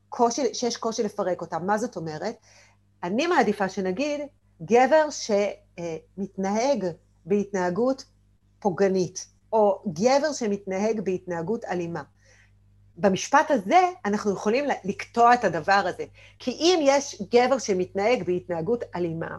קושי, 0.08 0.54
שיש 0.54 0.76
קושי 0.76 1.02
לפרק 1.02 1.40
אותה. 1.40 1.58
מה 1.58 1.78
זאת 1.78 1.96
אומרת? 1.96 2.36
אני 3.02 3.26
מעדיפה 3.26 3.68
שנגיד 3.68 4.20
גבר 4.62 5.08
שמתנהג 5.10 6.86
בהתנהגות 7.26 8.04
פוגענית. 8.58 9.26
או 9.52 9.82
גבר 9.86 10.32
שמתנהג 10.32 11.00
בהתנהגות 11.00 11.64
אלימה. 11.64 12.02
במשפט 12.96 13.50
הזה 13.50 13.88
אנחנו 14.04 14.32
יכולים 14.32 14.64
לקטוע 14.84 15.34
את 15.34 15.44
הדבר 15.44 15.72
הזה. 15.86 16.04
כי 16.38 16.50
אם 16.50 16.78
יש 16.82 17.22
גבר 17.32 17.58
שמתנהג 17.58 18.22
בהתנהגות 18.26 18.84
אלימה, 18.94 19.38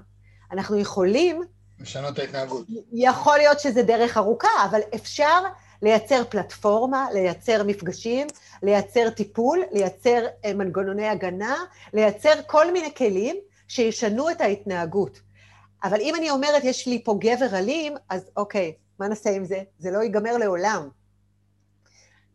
אנחנו 0.51 0.79
יכולים... 0.79 1.41
לשנות 1.79 2.13
את 2.13 2.19
ההתנהגות. 2.19 2.67
יכול 2.93 3.37
להיות 3.37 3.59
שזה 3.59 3.83
דרך 3.83 4.17
ארוכה, 4.17 4.65
אבל 4.69 4.79
אפשר 4.95 5.41
לייצר 5.81 6.23
פלטפורמה, 6.29 7.07
לייצר 7.13 7.63
מפגשים, 7.63 8.27
לייצר 8.63 9.09
טיפול, 9.09 9.63
לייצר 9.71 10.25
אה, 10.45 10.53
מנגנוני 10.53 11.07
הגנה, 11.07 11.55
לייצר 11.93 12.33
כל 12.47 12.71
מיני 12.71 12.95
כלים 12.95 13.35
שישנו 13.67 14.29
את 14.29 14.41
ההתנהגות. 14.41 15.19
אבל 15.83 16.01
אם 16.01 16.15
אני 16.15 16.29
אומרת, 16.29 16.63
יש 16.63 16.87
לי 16.87 17.01
פה 17.03 17.17
גבר 17.21 17.57
אלים, 17.57 17.93
אז 18.09 18.29
אוקיי, 18.37 18.73
מה 18.99 19.07
נעשה 19.07 19.29
עם 19.29 19.45
זה? 19.45 19.63
זה 19.79 19.91
לא 19.91 20.03
ייגמר 20.03 20.37
לעולם. 20.37 20.89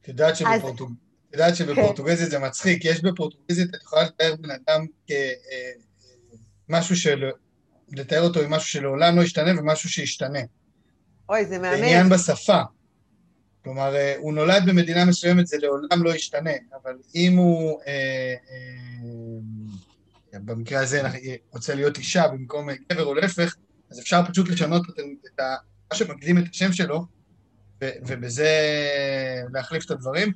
את 0.03 0.09
יודעת 0.09 0.37
שבפורטוג... 0.37 0.93
את 1.29 1.33
יודעת 1.33 1.57
שבפורטוגזית 1.57 2.31
זה 2.31 2.39
מצחיק, 2.39 2.85
יש 2.85 3.01
בפורטוגזית, 3.01 3.75
את 3.75 3.83
יכולה 3.83 4.03
לתאר 4.03 4.35
בן 4.37 4.51
אדם 4.51 4.87
כמשהו 6.69 6.93
אה, 6.93 7.01
של... 7.01 7.31
לתאר 7.93 8.21
אותו 8.21 8.41
עם 8.41 8.51
משהו 8.51 8.69
שלעולם 8.69 9.17
לא 9.17 9.23
ישתנה 9.23 9.61
ומשהו 9.61 9.89
שישתנה. 9.89 10.39
אוי, 11.29 11.47
זה 11.47 11.59
מאמן. 11.59 11.77
זה 11.77 11.85
עניין 11.85 12.09
בשפה. 12.09 12.63
כלומר, 13.65 13.95
אה, 13.95 14.17
הוא 14.19 14.33
נולד 14.33 14.63
במדינה 14.67 15.05
מסוימת, 15.05 15.47
זה 15.47 15.57
לעולם 15.59 16.03
לא 16.03 16.15
ישתנה, 16.15 16.51
אבל 16.83 16.93
אם 17.15 17.37
הוא, 17.37 17.81
אה, 17.87 18.35
אה, 20.35 20.39
במקרה 20.45 20.81
הזה 20.81 21.03
רוצה 21.53 21.75
להיות 21.75 21.99
אישה 21.99 22.29
במקום 22.29 22.69
גבר 22.73 23.05
או 23.05 23.15
להפך, 23.15 23.57
אז 23.91 24.01
אפשר 24.01 24.21
פשוט 24.29 24.49
לשנות 24.49 24.83
את, 24.91 24.99
את, 25.27 25.41
שמקדים 25.95 26.39
את 26.39 26.45
השם 26.51 26.73
שלו, 26.73 27.05
ובזה 27.81 28.51
להחליף 29.53 29.85
את 29.85 29.91
הדברים, 29.91 30.33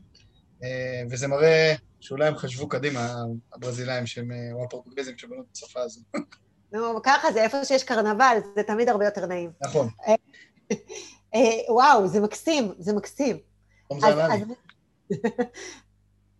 אה, 0.63 1.03
וזה 1.11 1.29
מראה 1.29 1.75
שאולי 2.01 2.27
הם 2.27 2.37
חשבו 2.37 2.69
קדימה, 2.69 3.15
הברזילאים, 3.55 4.07
שהם, 4.07 4.33
אה, 4.33 4.53
או 4.53 4.65
הפורטוגזים 4.65 5.19
שבנו 5.19 5.41
את 5.41 5.57
השפה 5.57 5.81
הזו. 5.81 6.01
נו, 6.73 7.03
ככה 7.03 7.33
זה, 7.33 7.43
איפה 7.43 7.65
שיש 7.65 7.85
קרנבל, 7.85 8.39
זה 8.57 8.63
תמיד 8.63 8.89
הרבה 8.89 9.05
יותר 9.05 9.27
נעים. 9.27 9.51
נכון. 9.63 9.89
אה, 11.35 11.41
וואו, 11.69 12.09
זה 12.09 12.21
מקסים, 12.21 12.73
זה 12.79 12.93
מקסים. 12.93 13.39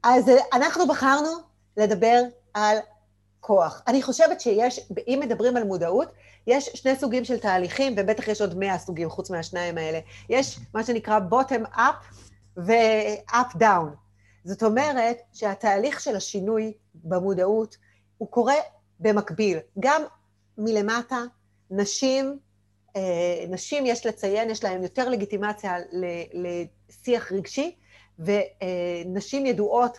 אז 0.03 0.31
אנחנו 0.53 0.87
בחרנו 0.89 1.31
לדבר 1.77 2.23
על 2.55 2.77
כוח. 3.47 3.83
אני 3.87 4.03
חושבת 4.03 4.41
שיש, 4.41 4.81
אם 5.07 5.21
מדברים 5.23 5.57
על 5.57 5.65
מודעות, 5.65 6.13
יש 6.47 6.71
שני 6.75 6.97
סוגים 6.97 7.25
של 7.25 7.39
תהליכים, 7.39 7.95
ובטח 7.97 8.29
יש 8.29 8.41
עוד 8.41 8.59
מאה 8.59 8.79
סוגים 8.79 9.11
חוץ 9.11 9.31
מהשניים 9.31 9.79
האלה. 9.79 10.01
יש 10.29 10.59
מה 10.75 10.85
שנקרא 10.85 11.19
bottom 11.31 11.77
up 11.77 12.17
ו-up 12.57 13.57
down. 13.59 13.87
זאת 14.45 14.63
אומרת 14.63 15.19
שהתהליך 15.33 16.01
של 16.01 16.17
השינוי 16.17 16.73
במודעות 16.95 17.77
הוא 18.19 18.29
קורה 18.31 18.55
במקביל. 19.01 19.59
גם 19.81 20.03
מלמטה, 20.59 21.23
נשים, 21.71 22.39
אה, 22.97 23.45
נשים 23.49 23.87
יש 23.87 24.07
לציין, 24.07 24.51
יש 24.51 24.65
להן 24.65 24.83
יותר 24.83 25.09
לגיטימציה 25.09 25.77
לשיח 26.33 27.33
רגשי, 27.33 27.77
ונשים 28.19 29.47
ידועות 29.47 29.99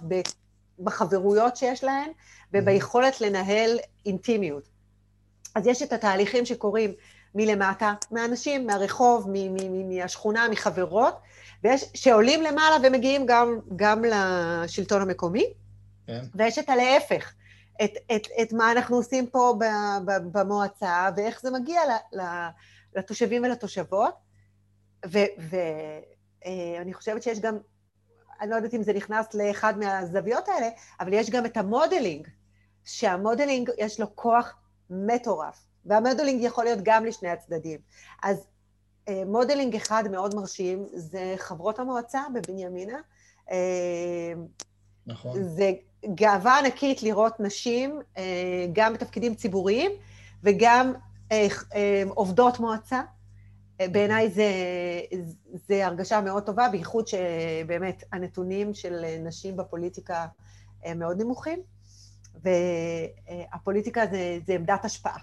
בחברויות 0.80 1.58
שיש 1.58 1.84
להן 1.84 2.10
וביכולת 2.54 3.22
לנהל 3.22 3.78
אינטימיות. 4.06 4.70
אז 5.56 5.68
יש 5.68 5.82
את 5.82 5.94
התהליכים 5.94 6.46
שקורים 6.46 6.94
מלמטה, 7.36 7.94
מאנשים, 8.12 8.68
מהרחוב, 8.68 9.30
מהשכונה, 9.90 10.50
מחברות, 10.50 11.16
ויש, 11.64 11.86
שעולים 11.94 12.42
למעלה 12.42 12.76
ומגיעים 12.84 13.26
גם, 13.26 13.60
גם 13.76 14.04
לשלטון 14.06 15.02
המקומי, 15.02 15.54
כן. 16.08 16.22
ויש 16.36 16.60
את 16.60 16.70
הלהפך, 16.70 17.34
את, 17.84 17.92
את, 18.16 18.28
את 18.42 18.54
מה 18.54 18.72
אנחנו 18.72 18.96
עושים 18.96 19.28
פה 19.28 19.54
במועצה, 20.06 21.10
ואיך 21.16 21.42
זה 21.42 21.52
מגיע 21.52 21.82
ל, 21.86 22.20
ל, 22.20 22.48
לתושבים 22.96 23.44
ולתושבות, 23.44 24.14
ואני 25.06 26.92
אה, 26.92 26.94
חושבת 26.94 27.24
שיש 27.24 27.40
גם, 27.40 27.58
אני 28.42 28.50
לא 28.50 28.56
יודעת 28.56 28.74
אם 28.74 28.84
זה 28.84 28.94
נכנס 28.94 29.34
לאחד 29.34 29.78
מהזוויות 29.78 30.50
האלה, 30.50 30.70
אבל 31.00 31.14
יש 31.14 31.30
גם 31.30 31.46
את 31.46 31.58
ה 31.58 31.65
modeling, 31.65 32.28
שה 32.86 33.09
modeling 33.09 33.70
יש 33.78 34.00
לו 34.00 34.16
כוח 34.16 34.56
מטורף, 34.90 35.66
וה 35.86 35.97
modeling 35.97 36.44
יכול 36.44 36.64
להיות 36.64 36.80
גם 36.84 37.06
לשני 37.06 37.30
הצדדים. 37.30 37.80
אז 38.24 38.48
אה, 39.08 39.24
modeling 39.26 39.76
אחד 39.76 40.04
מאוד 40.12 40.36
מרשים 40.36 40.86
זה 40.94 41.34
חברות 41.38 41.80
המועצה 41.80 42.22
בבנימינה. 42.34 42.98
אה, 43.52 44.34
נכון. 45.08 45.44
זה 45.44 45.72
גאווה 46.16 46.60
ענקית 46.60 47.04
לראות 47.04 47.40
נשים 47.40 48.00
אה, 48.18 48.66
גם 48.74 48.94
בתפקידים 48.94 49.36
ציבוריים 49.36 49.92
וגם 50.44 50.94
עובדות 52.10 52.60
מועצה. 52.60 53.02
בעיניי 53.80 54.30
זה, 54.30 54.52
זה 55.68 55.86
הרגשה 55.86 56.22
מאוד 56.22 56.44
טובה, 56.44 56.70
בייחוד 56.70 57.08
שבאמת 57.08 58.04
הנתונים 58.12 58.74
של 58.74 59.06
נשים 59.20 59.58
בפוליטיקה 59.58 60.26
הם 60.84 61.00
מאוד 61.00 61.22
נמוכים. 61.22 61.60
והפוליטיקה 62.44 64.06
זה, 64.12 64.40
זה 64.48 64.54
עמדת 64.54 64.86
השפעה. 64.86 65.18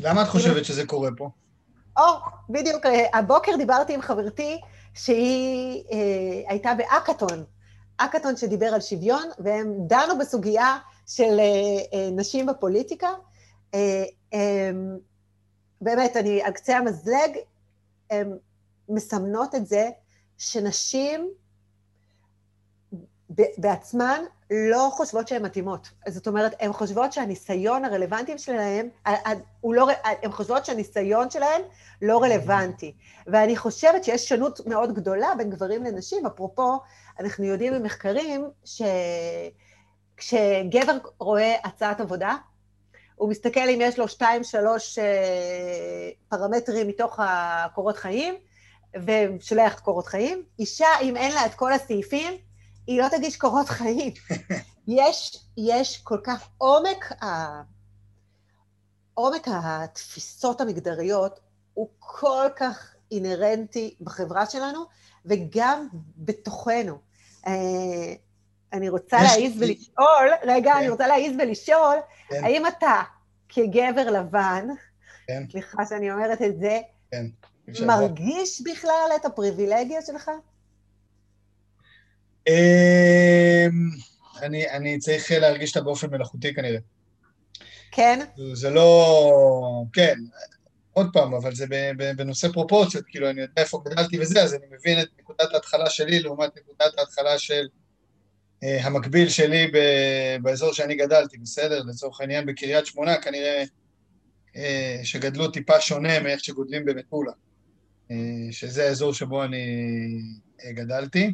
למה 0.00 0.22
את 0.22 0.28
חושבת 0.28 0.64
שזה 0.64 0.86
קורה 0.86 1.10
פה? 1.16 1.30
או, 1.98 2.04
בדיוק, 2.50 2.86
הבוקר 3.12 3.52
דיברתי 3.58 3.94
עם 3.94 4.02
חברתי 4.02 4.60
שהיא 4.94 5.84
אה, 5.92 6.50
הייתה 6.50 6.74
באקתון, 6.74 7.44
אקתון 7.96 8.36
שדיבר 8.36 8.66
על 8.66 8.80
שוויון, 8.80 9.28
והם 9.38 9.74
דנו 9.86 10.18
בסוגיה 10.18 10.78
של 11.06 11.38
אה, 11.38 11.44
אה, 11.94 12.10
נשים 12.12 12.46
בפוליטיקה. 12.46 13.08
אה, 13.74 14.04
אה, 14.34 14.70
באמת, 15.80 16.16
אני 16.16 16.42
על 16.42 16.52
קצה 16.52 16.78
המזלג, 16.78 17.36
הן 18.20 18.38
מסמנות 18.88 19.54
את 19.54 19.66
זה 19.66 19.90
שנשים 20.38 21.30
בעצמן 23.58 24.20
לא 24.50 24.88
חושבות 24.92 25.28
שהן 25.28 25.44
מתאימות. 25.44 25.90
זאת 26.08 26.26
אומרת, 26.26 26.54
הן 26.60 26.72
חושבות 26.72 27.12
שהניסיון 27.12 27.84
הרלוונטי 27.84 28.38
שלהן, 28.38 28.88
לא, 29.64 29.88
הן 30.22 30.32
חושבות 30.32 30.64
שהניסיון 30.64 31.30
שלהן 31.30 31.62
לא 32.02 32.22
רלוונטי. 32.22 32.94
ואני 33.26 33.56
חושבת 33.56 34.04
שיש 34.04 34.28
שונות 34.28 34.66
מאוד 34.66 34.94
גדולה 34.94 35.28
בין 35.38 35.50
גברים 35.50 35.84
לנשים. 35.84 36.26
אפרופו, 36.26 36.78
אנחנו 37.20 37.44
יודעים 37.44 37.74
במחקרים 37.74 38.50
שכשגבר 40.18 40.98
רואה 41.18 41.54
הצעת 41.64 42.00
עבודה, 42.00 42.36
הוא 43.24 43.30
מסתכל 43.30 43.68
אם 43.68 43.78
יש 43.82 43.98
לו 43.98 44.08
שתיים, 44.08 44.44
שלוש 44.44 44.98
אה, 44.98 46.10
פרמטרים 46.28 46.88
מתוך 46.88 47.20
הקורות 47.22 47.96
חיים, 47.96 48.34
ושולח 49.06 49.80
קורות 49.80 50.06
חיים. 50.06 50.42
אישה, 50.58 50.86
אם 51.02 51.16
אין 51.16 51.32
לה 51.32 51.46
את 51.46 51.54
כל 51.54 51.72
הסעיפים, 51.72 52.32
היא 52.86 53.02
לא 53.02 53.08
תגיש 53.08 53.36
קורות 53.36 53.68
חיים. 53.68 54.12
יש, 54.88 55.44
יש 55.56 56.02
כל 56.02 56.18
כך 56.24 56.48
עומק, 56.58 57.12
ה... 57.22 57.62
עומק 59.14 59.48
התפיסות 59.48 60.60
המגדריות 60.60 61.40
הוא 61.74 61.88
כל 61.98 62.46
כך 62.56 62.94
אינהרנטי 63.10 63.94
בחברה 64.00 64.46
שלנו, 64.46 64.84
וגם 65.26 65.88
בתוכנו. 66.16 66.98
אה, 67.46 67.52
אני 68.72 68.88
רוצה 68.88 69.22
להעיז 69.22 69.62
ולשאול, 69.62 70.30
רגע, 70.42 70.72
כן. 70.72 70.78
אני 70.78 70.88
רוצה 70.88 71.06
להעיז 71.06 71.32
ולשאול, 71.38 71.96
כן. 72.28 72.44
האם 72.44 72.66
אתה, 72.66 73.02
כגבר 73.54 74.10
לבן, 74.10 74.66
כן. 75.26 75.42
סליחה 75.50 75.86
שאני 75.88 76.12
אומרת 76.12 76.42
את 76.42 76.58
זה, 76.58 76.80
כן. 77.10 77.26
מרגיש 77.86 78.62
בכלל 78.64 79.10
את 79.16 79.24
הפריבילגיה 79.24 80.02
שלך? 80.06 80.30
אמ, 82.48 82.54
אני, 84.42 84.70
אני 84.70 84.98
צריך 84.98 85.30
להרגיש 85.30 85.76
אותה 85.76 85.84
באופן 85.84 86.10
מלאכותי 86.10 86.54
כנראה. 86.54 86.78
כן? 87.90 88.20
זה 88.52 88.70
לא... 88.70 89.84
כן, 89.92 90.14
עוד 90.92 91.06
פעם, 91.12 91.34
אבל 91.34 91.54
זה 91.54 91.66
בנושא 92.16 92.48
פרופורציות, 92.52 93.04
כאילו, 93.06 93.30
אני 93.30 93.40
יודע 93.40 93.52
איפה 93.56 93.82
גדלתי 93.84 94.20
וזה, 94.20 94.42
אז 94.42 94.54
אני 94.54 94.66
מבין 94.70 95.00
את 95.00 95.08
נקודת 95.18 95.54
ההתחלה 95.54 95.90
שלי 95.90 96.20
לעומת 96.20 96.50
נקודת 96.56 96.98
ההתחלה 96.98 97.38
של 97.38 97.66
המקביל 98.64 99.28
שלי 99.28 99.66
ב, 99.66 99.78
באזור 100.42 100.72
שאני 100.72 100.94
גדלתי, 100.94 101.38
בסדר? 101.38 101.82
לצורך 101.82 102.20
העניין 102.20 102.46
בקריית 102.46 102.86
שמונה, 102.86 103.16
כנראה 103.16 103.64
uh, 104.52 104.58
שגדלו 105.02 105.48
טיפה 105.48 105.80
שונה 105.80 106.20
מאיך 106.20 106.44
שגודלים 106.44 106.84
במטולה, 106.84 107.32
uh, 108.08 108.12
שזה 108.50 108.84
האזור 108.84 109.12
שבו 109.12 109.44
אני 109.44 109.66
גדלתי. 110.72 111.32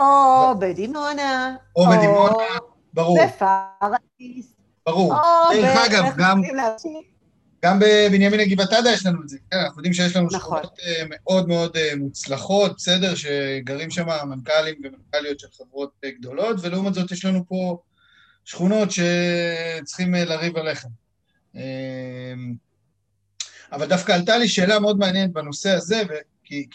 או 0.00 0.54
בדימונה. 0.58 1.56
או 1.76 1.84
בדימונה, 1.86 2.44
ברור. 2.94 3.18
בפרדיס. 3.26 4.54
ברור. 4.86 5.14
דרך 5.54 5.78
אגב, 5.86 6.16
גם... 6.16 6.42
גם 7.64 7.78
בבנימין 7.78 8.40
הגבעתדה 8.40 8.90
יש 8.92 9.06
לנו 9.06 9.22
את 9.22 9.28
זה, 9.28 9.38
כן, 9.50 9.56
אנחנו 9.56 9.78
יודעים 9.78 9.94
שיש 9.94 10.16
לנו 10.16 10.26
נכון. 10.26 10.40
שכונות 10.40 10.78
אה, 10.82 11.02
מאוד 11.10 11.48
מאוד 11.48 11.76
אה, 11.76 11.96
מוצלחות, 11.96 12.76
בסדר, 12.76 13.14
שגרים 13.14 13.90
שם 13.90 14.06
מנכ"לים 14.28 14.74
ומנכ"ליות 14.84 15.40
של 15.40 15.46
חברות 15.56 15.90
אה, 16.04 16.10
גדולות, 16.10 16.56
ולעומת 16.62 16.94
זאת 16.94 17.12
יש 17.12 17.24
לנו 17.24 17.44
פה 17.48 17.78
שכונות 18.44 18.88
שצריכים 18.90 20.14
לריב 20.14 20.56
עליכם. 20.56 20.88
אבל 23.72 23.86
דווקא 23.86 24.12
עלתה 24.12 24.38
לי 24.38 24.48
שאלה 24.48 24.78
מאוד 24.78 24.98
מעניינת 24.98 25.32
בנושא 25.32 25.70
הזה, 25.70 26.02
כי 26.44 26.66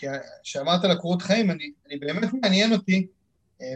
כשאמרת 0.44 0.84
על 0.84 0.92
הקורות 0.92 1.22
חיים, 1.22 1.52
אני, 1.52 1.72
אני 1.88 2.00
באמת 2.00 2.30
מעניין 2.42 2.74
אותי, 2.74 3.08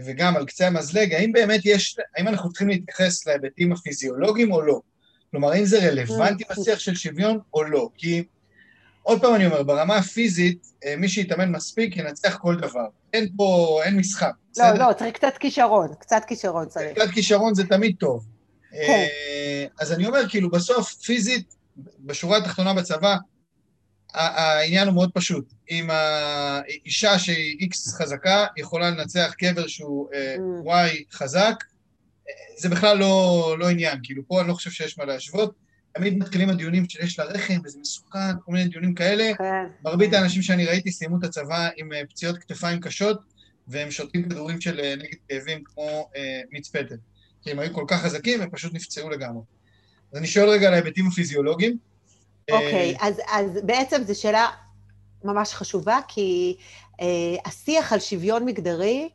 וגם 0.06 0.36
על 0.36 0.46
קצה 0.46 0.68
המזלג, 0.68 1.14
האם 1.14 1.32
באמת 1.32 1.62
יש, 1.66 1.98
האם 2.16 2.28
אנחנו 2.28 2.50
צריכים 2.50 2.70
להתייחס 2.70 3.28
להיבטים 3.28 3.72
הפיזיולוגיים 3.72 4.52
או 4.52 4.62
לא? 4.62 4.82
כלומר, 5.34 5.52
האם 5.52 5.66
זה 5.66 5.90
רלוונטי 5.90 6.44
בשיח. 6.52 6.80
של 6.80 6.96
שוויון 6.96 7.40
או 7.54 7.64
לא? 7.64 7.90
כי, 7.98 8.24
עוד 9.04 9.22
פעם 9.22 9.36
אני 9.36 9.46
אומר, 9.46 9.64
ברמה 9.64 9.96
הפיזית, 9.96 10.68
אה, 10.86 10.96
מי 10.98 11.10
שיתאמן 11.10 11.52
מספיק 11.52 11.98
ינצח 11.98 12.38
כל 12.38 12.56
דבר. 12.56 12.86
אין 13.14 13.30
פה, 13.38 13.80
אין 13.84 13.98
משחק. 13.98 14.32
לא, 14.58 14.64
בסדר? 14.72 14.88
לא, 14.88 14.94
צריך 14.94 15.16
קצת 15.16 15.34
כישרון, 15.40 15.88
קצת 16.00 16.22
כישרון 16.28 16.66
צריך. 16.66 16.92
קצת 17.00 17.10
כישרון 17.14 17.56
זה 17.56 17.64
תמיד 17.64 17.96
טוב. 18.00 18.26
כן. 18.72 18.78
אה, 18.78 19.66
אז 19.80 19.92
אני 19.94 20.08
אומר, 20.08 20.30
כאילו, 20.30 20.52
בסוף, 20.52 20.94
פיזית, 20.94 21.56
בשורה 22.00 22.38
התחתונה 22.38 22.74
בצבא, 22.74 23.16
העניין 24.14 24.88
הוא 24.88 24.96
מאוד 24.96 25.12
פשוט. 25.14 25.54
אם 25.72 25.90
האישה 25.90 27.20
שהיא 27.20 27.60
איקס 27.60 27.94
חזקה, 27.94 28.46
יכולה 28.58 28.90
לנצח 28.90 29.34
גבר 29.42 29.68
שהוא 29.68 30.10
וואי 30.64 30.90
אה, 30.90 30.96
mm. 30.96 31.18
חזק, 31.18 31.56
זה 32.58 32.70
בכלל 32.70 32.98
לא, 32.98 33.56
לא 33.60 33.70
עניין, 33.70 34.00
כאילו, 34.04 34.24
פה 34.28 34.42
אני 34.42 34.48
לא 34.50 34.54
חושב 34.54 34.72
שיש 34.72 34.98
מה 34.98 35.06
להשוות. 35.06 35.54
תמיד 35.94 36.18
מתחילים 36.18 36.50
הדיונים 36.50 36.90
שיש 36.90 37.20
לה 37.20 37.26
רחם 37.26 37.60
וזה 37.64 37.80
מסוכן, 37.80 38.40
כל 38.46 38.52
מיני 38.52 38.70
דיונים 38.70 38.96
כאלה. 38.96 39.32
כן. 39.38 39.66
מרבית 39.84 40.14
האנשים 40.14 40.42
שאני 40.42 40.66
ראיתי 40.66 40.92
סיימו 40.92 41.18
את 41.20 41.24
הצבא 41.24 41.70
עם 41.78 41.94
אה, 41.94 42.02
פציעות 42.10 42.38
כתפיים 42.38 42.80
קשות, 42.80 43.20
והם 43.68 43.92
שותים 43.92 44.24
כדורים 44.24 44.62
של 44.62 44.80
אה, 44.80 44.96
נגד 44.96 45.18
כאבים 45.30 45.64
כמו 45.64 46.10
אה, 46.16 46.42
פטל. 46.72 46.96
כי 47.42 47.52
הם 47.52 47.60
היו 47.60 47.74
כל 47.74 47.86
כך 47.88 48.02
חזקים, 48.02 48.42
הם 48.42 48.50
פשוט 48.50 48.74
נפצעו 48.74 49.10
לגמרי. 49.10 49.42
אז 50.12 50.18
אני 50.18 50.28
שואל 50.28 50.50
רגע 50.50 50.68
על 50.68 50.74
ההיבטים 50.74 51.08
הפיזיולוגיים. 51.08 51.78
אוקיי, 52.52 52.96
אז, 53.02 53.22
אז 53.32 53.60
בעצם 53.64 54.04
זו 54.04 54.22
שאלה 54.22 54.48
ממש 55.24 55.54
חשובה, 55.54 56.00
כי 56.08 56.56
אה, 57.02 57.06
השיח 57.46 57.94
על 57.94 58.00
שוויון 58.00 58.46
מגדרי, 58.46 59.10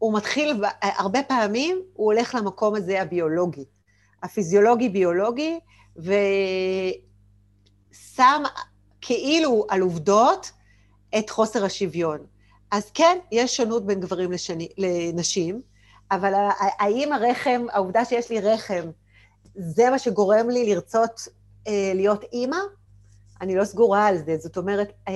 הוא 0.00 0.14
מתחיל, 0.14 0.64
הרבה 0.82 1.22
פעמים 1.22 1.82
הוא 1.92 2.12
הולך 2.12 2.34
למקום 2.34 2.74
הזה 2.74 3.02
הביולוגי, 3.02 3.64
הפיזיולוגי-ביולוגי, 4.22 5.60
ושם 5.96 6.92
כאילו 9.00 9.66
על 9.68 9.80
עובדות 9.80 10.50
את 11.18 11.30
חוסר 11.30 11.64
השוויון. 11.64 12.18
אז 12.70 12.90
כן, 12.90 13.18
יש 13.32 13.56
שונות 13.56 13.86
בין 13.86 14.00
גברים 14.00 14.32
לשני, 14.32 14.68
לנשים, 14.78 15.62
אבל 16.10 16.32
האם 16.78 17.12
הרחם, 17.12 17.66
העובדה 17.72 18.04
שיש 18.04 18.30
לי 18.30 18.40
רחם, 18.40 18.90
זה 19.54 19.90
מה 19.90 19.98
שגורם 19.98 20.50
לי 20.50 20.74
לרצות 20.74 21.28
אה, 21.66 21.92
להיות 21.94 22.24
אימא? 22.32 22.56
אני 23.40 23.56
לא 23.56 23.64
סגורה 23.64 24.06
על 24.06 24.18
זה. 24.18 24.36
זאת 24.38 24.56
אומרת, 24.56 24.92
אה, 25.08 25.14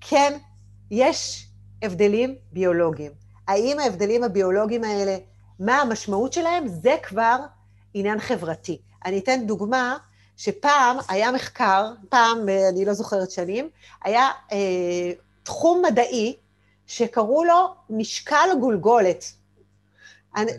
כן, 0.00 0.38
יש 0.90 1.48
הבדלים 1.82 2.34
ביולוגיים. 2.52 3.27
האם 3.48 3.78
ההבדלים 3.78 4.24
הביולוגיים 4.24 4.84
האלה, 4.84 5.16
מה 5.60 5.80
המשמעות 5.80 6.32
שלהם, 6.32 6.68
זה 6.68 6.96
כבר 7.02 7.36
עניין 7.94 8.20
חברתי. 8.20 8.80
אני 9.04 9.18
אתן 9.18 9.46
דוגמה 9.46 9.96
שפעם 10.36 10.96
היה 11.08 11.32
מחקר, 11.32 11.92
פעם, 12.08 12.38
אני 12.68 12.84
לא 12.84 12.92
זוכרת 12.92 13.30
שנים, 13.30 13.68
היה 14.04 14.30
אה, 14.52 15.12
תחום 15.42 15.82
מדעי 15.82 16.36
שקראו 16.86 17.44
לו 17.44 17.74
משקל 17.90 18.48
גולגולת. 18.60 19.24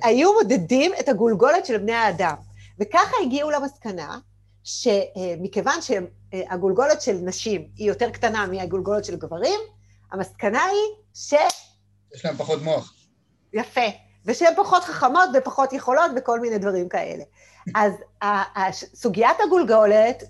היו 0.03 0.33
מודדים 0.33 0.91
את 0.99 1.09
הגולגולת 1.09 1.65
של 1.65 1.77
בני 1.77 1.93
האדם, 1.93 2.35
וככה 2.79 3.15
הגיעו 3.25 3.51
למסקנה 3.51 4.17
שמכיוון 4.63 5.79
שהגולגולת 5.81 7.01
של 7.01 7.17
נשים 7.21 7.67
היא 7.75 7.87
יותר 7.87 8.09
קטנה 8.09 8.45
מהגולגולת 8.45 9.05
של 9.05 9.15
גברים, 9.15 9.59
המסקנה 10.11 10.63
היא 10.63 10.95
ש... 11.13 11.33
יש 12.15 12.25
להם 12.25 12.35
פחות 12.35 12.61
מוח. 12.61 12.93
יפה. 13.53 13.81
ושהן 14.25 14.53
פחות 14.57 14.83
חכמות 14.83 15.29
ופחות 15.33 15.73
יכולות 15.73 16.11
וכל 16.15 16.39
מיני 16.39 16.57
דברים 16.57 16.89
כאלה. 16.89 17.23
אז 17.75 17.93
סוגיית 18.95 19.37
הגולגולת, 19.47 20.23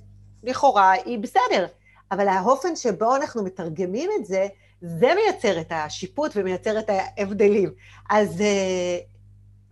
לכאורה, 0.44 0.92
היא 0.92 1.20
בסדר, 1.20 1.68
אבל 2.12 2.28
האופן 2.28 2.76
שבו 2.76 3.16
אנחנו 3.16 3.44
מתרגמים 3.44 4.10
את 4.20 4.26
זה, 4.26 4.48
זה 4.82 5.08
מייצר 5.16 5.62
את 5.62 5.72
השיפוט 5.72 6.32
ומייצר 6.36 6.80
את 6.80 6.90
ההבדלים. 6.90 7.74
אז, 8.10 8.42
אה, 8.42 8.98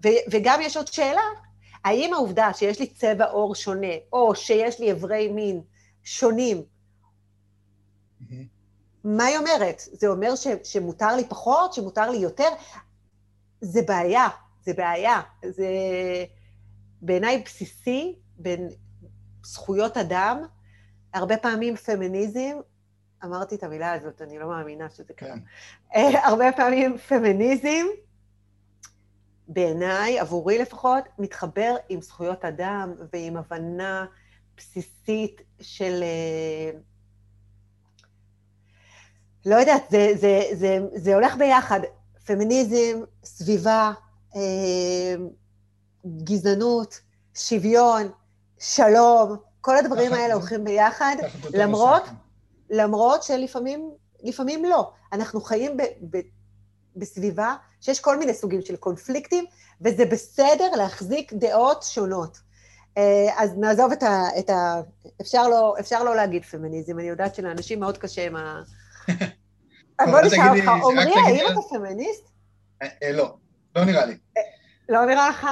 ו, 0.03 0.07
וגם 0.31 0.59
יש 0.61 0.77
עוד 0.77 0.87
שאלה, 0.87 1.21
האם 1.85 2.13
העובדה 2.13 2.53
שיש 2.53 2.79
לי 2.79 2.87
צבע 2.87 3.25
עור 3.25 3.55
שונה, 3.55 3.93
או 4.13 4.35
שיש 4.35 4.79
לי 4.79 4.91
אברי 4.91 5.27
מין 5.27 5.61
שונים. 6.03 6.63
מה 9.03 9.25
היא 9.25 9.37
אומרת? 9.37 9.81
זה 9.91 10.07
אומר 10.07 10.35
ש, 10.35 10.47
שמותר 10.63 11.15
לי 11.15 11.23
פחות, 11.29 11.73
שמותר 11.73 12.09
לי 12.09 12.17
יותר? 12.17 12.49
זה 13.61 13.81
בעיה, 13.87 14.27
זה 14.65 14.73
בעיה. 14.73 15.21
זה 15.49 15.67
בעיניי 17.01 17.43
בסיסי 17.45 18.15
בין 18.37 18.69
זכויות 19.43 19.97
אדם, 19.97 20.43
הרבה 21.13 21.37
פעמים 21.37 21.75
פמיניזם, 21.75 22.57
אמרתי 23.23 23.55
את 23.55 23.63
המילה 23.63 23.93
הזאת, 23.93 24.21
אני 24.21 24.39
לא 24.39 24.47
מאמינה 24.47 24.89
שזה 24.89 25.13
קרה. 25.13 25.29
כן. 25.29 25.39
אה, 25.95 26.27
הרבה 26.27 26.51
פעמים 26.55 26.97
פמיניזם, 26.97 27.85
בעיניי, 29.47 30.19
עבורי 30.19 30.57
לפחות, 30.57 31.03
מתחבר 31.19 31.75
עם 31.89 32.01
זכויות 32.01 32.45
אדם 32.45 32.93
ועם 33.13 33.37
הבנה 33.37 34.05
בסיסית 34.57 35.41
של... 35.61 36.03
אה, 39.47 39.51
לא 39.51 39.55
יודעת, 39.55 39.83
זה, 39.89 40.11
זה, 40.15 40.41
זה, 40.53 40.79
זה 40.95 41.15
הולך 41.15 41.35
ביחד. 41.35 41.79
פמיניזם, 42.25 43.01
סביבה, 43.23 43.91
גזענות, 46.23 46.99
שוויון, 47.35 48.11
שלום, 48.59 49.35
כל 49.61 49.77
הדברים 49.77 50.13
האלה 50.13 50.33
הולכים 50.33 50.63
ביחד, 50.63 51.15
למרות, 51.53 52.03
למרות 52.69 53.23
שלפעמים 53.23 53.91
לפעמים 54.23 54.65
לא. 54.65 54.91
אנחנו 55.13 55.41
חיים 55.41 55.77
ב, 55.77 55.83
ב, 56.09 56.17
בסביבה 56.95 57.55
שיש 57.81 57.99
כל 57.99 58.17
מיני 58.17 58.33
סוגים 58.33 58.61
של 58.61 58.75
קונפליקטים, 58.75 59.45
וזה 59.81 60.05
בסדר 60.05 60.71
להחזיק 60.77 61.33
דעות 61.33 61.83
שונות. 61.83 62.37
אה, 62.97 63.27
אז 63.37 63.57
נעזוב 63.57 63.91
את 63.91 64.03
ה... 64.03 64.23
את 64.39 64.49
ה 64.49 64.81
אפשר, 65.21 65.47
לא, 65.47 65.75
אפשר 65.79 66.03
לא 66.03 66.15
להגיד 66.15 66.45
פמיניזם, 66.45 66.99
אני 66.99 67.07
יודעת 67.07 67.35
שלאנשים 67.35 67.79
מאוד 67.79 67.97
קשה 67.97 68.25
עם 68.25 68.35
ה... 68.35 68.61
בוא 70.05 70.21
נשאל 70.21 70.39
אותך, 70.49 70.67
עמרי, 70.67 71.13
האם 71.25 71.45
אתה 71.51 71.59
פמיניסט? 71.69 72.29
אה, 72.81 72.87
אה, 73.03 73.11
לא, 73.11 73.37
לא 73.75 73.85
נראה 73.85 74.05
לי. 74.05 74.17
לא 74.89 75.05
נראה 75.05 75.29
לך? 75.29 75.47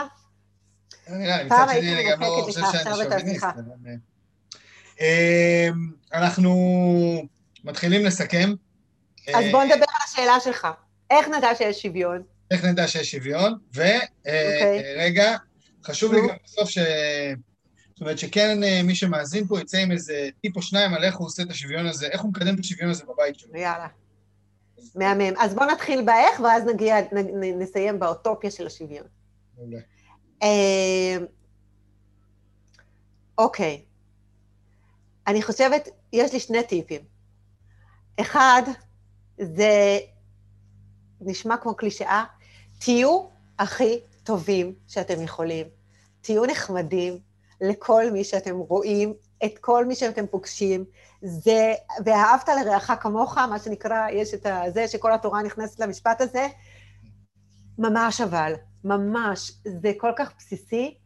לא 1.09 1.17
נראה 1.17 1.37
לי, 1.37 1.43
מצד 1.43 1.65
שני 1.71 1.93
אני 1.93 2.11
גם 2.11 2.21
לא 2.21 2.41
חושב 2.43 2.61
שאני 2.71 2.95
שוביניסט. 2.95 3.45
אנחנו 6.13 6.51
מתחילים 7.63 8.05
לסכם. 8.05 8.53
אז 9.35 9.45
בוא 9.51 9.63
נדבר 9.63 9.75
על 9.75 10.01
השאלה 10.05 10.39
שלך. 10.39 10.67
איך 11.09 11.27
נדע 11.27 11.55
שיש 11.55 11.81
שוויון? 11.81 12.23
איך 12.51 12.65
נדע 12.65 12.87
שיש 12.87 13.11
שוויון? 13.11 13.57
ורגע, 13.73 15.33
אוקיי. 15.33 15.37
חשוב 15.85 16.13
לי 16.13 16.21
גם 16.21 16.35
בסוף 16.45 16.69
ש... 16.69 16.77
זאת 17.95 18.01
אומרת 18.01 18.19
שכן 18.19 18.63
אה, 18.63 18.81
מי 18.83 18.95
שמאזין 18.95 19.47
פה 19.47 19.59
יצא 19.59 19.77
עם 19.77 19.91
איזה 19.91 20.29
טיפ 20.41 20.55
או 20.55 20.61
שניים 20.61 20.93
על 20.93 21.03
איך 21.03 21.15
הוא 21.15 21.27
עושה 21.27 21.43
את 21.43 21.49
השוויון 21.49 21.85
הזה, 21.85 22.07
איך 22.07 22.21
הוא 22.21 22.29
מקדם 22.29 22.55
את 22.55 22.59
השוויון 22.59 22.91
הזה 22.91 23.03
בבית 23.05 23.39
שלו. 23.39 23.55
יאללה. 23.55 23.87
מהמם. 24.95 25.37
אז 25.37 25.53
בואו 25.53 25.71
נתחיל 25.71 26.01
באיך, 26.01 26.39
ואז 26.39 26.63
נגיע, 26.63 26.95
נסיים 27.59 27.99
באוטופיה 27.99 28.51
של 28.51 28.67
השוויון. 28.67 29.07
מעולה. 29.57 29.79
אה, 30.43 31.17
אוקיי. 33.37 33.81
אני 35.27 35.41
חושבת, 35.41 35.89
יש 36.13 36.33
לי 36.33 36.39
שני 36.39 36.63
טיפים. 36.63 37.01
אחד, 38.21 38.61
זה 39.41 39.99
נשמע 41.21 41.57
כמו 41.57 41.75
קלישאה, 41.75 42.23
תהיו 42.79 43.27
הכי 43.59 43.99
טובים 44.23 44.75
שאתם 44.87 45.21
יכולים. 45.21 45.67
תהיו 46.21 46.45
נחמדים 46.45 47.19
לכל 47.61 48.11
מי 48.11 48.23
שאתם 48.23 48.55
רואים, 48.57 49.13
את 49.45 49.57
כל 49.57 49.85
מי 49.85 49.95
שאתם 49.95 50.27
פוגשים. 50.27 50.85
זה, 51.21 51.73
ואהבת 52.05 52.49
לרעך 52.49 52.91
כמוך, 53.01 53.37
מה 53.37 53.59
שנקרא, 53.59 54.09
יש 54.09 54.33
את 54.33 54.45
זה 54.73 54.87
שכל 54.87 55.13
התורה 55.13 55.43
נכנסת 55.43 55.79
למשפט 55.79 56.21
הזה, 56.21 56.47
ממש 57.77 58.21
אבל, 58.21 58.53
ממש, 58.83 59.51
זה 59.81 59.91
כל 59.97 60.11
כך 60.17 60.33
בסיסי 60.37 60.97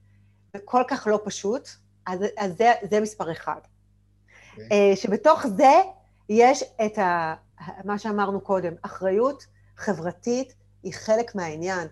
וכל 0.57 0.83
כך 0.87 1.07
לא 1.07 1.19
פשוט, 1.23 1.69
אז, 2.07 2.19
אז 2.37 2.57
זה, 2.57 2.71
זה 2.89 2.99
מספר 2.99 3.31
אחד. 3.31 3.59
Okay. 3.63 4.61
אוקיי. 4.61 4.89
אה, 4.89 4.95
שבתוך 4.95 5.45
זה 5.47 5.81
יש 6.29 6.63
את 6.85 6.97
ה, 6.97 7.35
מה 7.83 7.99
שאמרנו 7.99 8.41
קודם, 8.41 8.73
אחריות 8.81 9.45
חברתית 9.77 10.53
היא 10.83 10.93
חלק 10.93 11.35
מהעניין. 11.35 11.87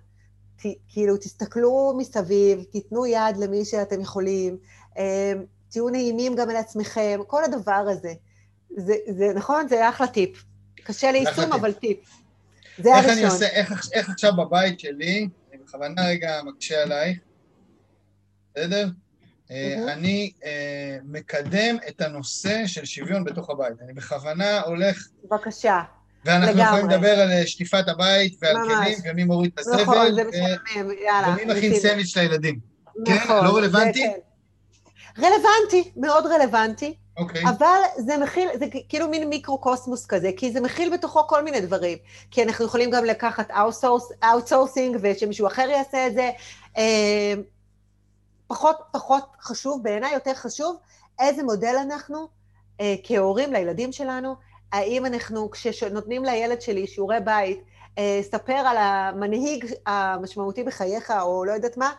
כאילו, 0.89 1.17
תסתכלו 1.17 1.93
מסביב, 1.97 2.63
תיתנו 2.71 3.05
יד 3.05 3.37
למי 3.37 3.65
שאתם 3.65 4.01
יכולים, 4.01 4.57
אה, 4.97 5.33
תהיו 5.69 5.89
נעימים 5.89 6.35
גם 6.35 6.49
על 6.49 6.55
עצמכם, 6.55 7.19
כל 7.27 7.43
הדבר 7.43 7.85
הזה. 7.91 8.13
זה, 8.77 8.95
זה 9.17 9.33
נכון, 9.35 9.67
זה 9.67 9.89
אחלה 9.89 10.07
טיפ. 10.07 10.43
קשה 10.83 11.11
ליישום, 11.11 11.53
אבל 11.53 11.73
טיפ. 11.73 11.97
זה 12.77 12.89
איך 12.89 13.05
הראשון. 13.05 13.17
אני 13.17 13.25
עושה, 13.25 13.47
איך, 13.47 13.89
איך 13.93 14.09
עכשיו 14.09 14.31
בבית 14.37 14.79
שלי, 14.79 15.27
אני 15.53 15.57
בכוונה 15.63 16.07
רגע 16.07 16.41
מקשה 16.43 16.83
עלייך, 16.83 17.19
בסדר? 18.55 18.87
Mm-hmm. 19.47 19.91
אני 19.91 20.31
uh, 20.39 20.45
מקדם 21.03 21.77
את 21.87 22.01
הנושא 22.01 22.67
של 22.67 22.85
שוויון 22.85 23.23
בתוך 23.23 23.49
הבית. 23.49 23.81
אני 23.81 23.93
בכוונה 23.93 24.61
הולך... 24.61 25.07
בבקשה. 25.23 25.81
ואנחנו 26.25 26.47
לגמרי. 26.47 26.65
יכולים 26.65 26.89
לדבר 26.89 27.19
על 27.19 27.31
אה, 27.31 27.47
שטיפת 27.47 27.87
הבית 27.87 28.37
ועל 28.41 28.55
כלים, 28.55 28.97
ומי 29.05 29.23
מוריד 29.23 29.51
את 29.53 29.59
הזבל. 29.59 29.81
נכון, 29.81 30.15
זה 30.15 30.23
משעמם, 30.23 30.91
יאללה. 30.91 31.35
ומי 31.41 31.53
מכין 31.53 31.79
סנדוויץ' 31.79 32.17
לילדים. 32.17 32.59
נכון. 33.07 33.39
כן? 33.39 33.45
לא 33.45 33.57
רלוונטי? 33.57 33.99
כן. 33.99 34.17
רלוונטי, 35.17 35.91
מאוד 35.97 36.25
רלוונטי. 36.25 36.95
אוקיי. 37.17 37.43
אבל 37.43 37.79
זה 37.97 38.17
מכיל, 38.17 38.49
זה 38.59 38.65
כאילו 38.89 39.07
מין 39.09 39.29
מיקרו-קוסמוס 39.29 40.05
כזה, 40.05 40.29
כי 40.37 40.51
זה 40.51 40.61
מכיל 40.61 40.93
בתוכו 40.93 41.27
כל 41.27 41.43
מיני 41.43 41.61
דברים. 41.61 41.97
כי 42.31 42.43
אנחנו 42.43 42.65
יכולים 42.65 42.91
גם 42.91 43.05
לקחת 43.05 43.51
outsourcing, 44.23 44.97
ושמישהו 45.01 45.47
אחר 45.47 45.69
יעשה 45.69 46.07
את 46.07 46.13
זה. 46.13 46.29
פחות, 48.47 48.77
פחות 48.91 49.23
חשוב, 49.41 49.83
בעיניי 49.83 50.13
יותר 50.13 50.33
חשוב, 50.33 50.77
איזה 51.19 51.43
מודל 51.43 51.75
אנחנו 51.81 52.27
אה, 52.81 52.95
כהורים 53.03 53.53
לילדים 53.53 53.91
שלנו, 53.91 54.35
האם 54.71 55.05
אנחנו, 55.05 55.51
כשנותנים 55.51 56.25
לילד 56.25 56.61
שלי 56.61 56.87
שיעורי 56.87 57.19
בית, 57.19 57.61
אה, 57.97 58.19
ספר 58.23 58.53
על 58.53 58.77
המנהיג 58.77 59.65
המשמעותי 59.85 60.63
בחייך, 60.63 61.11
או 61.21 61.45
לא 61.45 61.51
יודעת 61.51 61.77
מה, 61.77 61.93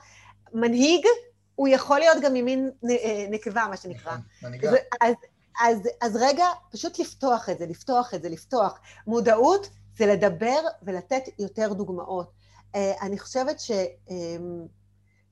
מנהיג, 0.52 1.06
הוא 1.54 1.68
יכול 1.68 1.98
להיות 1.98 2.16
גם 2.22 2.34
ממין 2.34 2.70
אה, 2.90 3.26
נקבה, 3.30 3.66
מה 3.70 3.76
שנקרא. 3.76 4.12
נכון, 4.12 4.22
מנהיגה. 4.42 4.70
אז, 5.00 5.14
אז, 5.60 5.78
אז 6.00 6.16
רגע, 6.16 6.46
פשוט 6.70 6.98
לפתוח 6.98 7.48
את 7.48 7.58
זה, 7.58 7.66
לפתוח 7.66 8.14
את 8.14 8.22
זה, 8.22 8.28
לפתוח. 8.28 8.78
מודעות 9.06 9.68
זה 9.96 10.06
לדבר 10.06 10.60
ולתת 10.82 11.22
יותר 11.38 11.72
דוגמאות. 11.72 12.30
אה, 12.74 12.92
אני 13.02 13.18
חושבת 13.18 13.60
ש... 13.60 13.70
אה, 13.70 14.36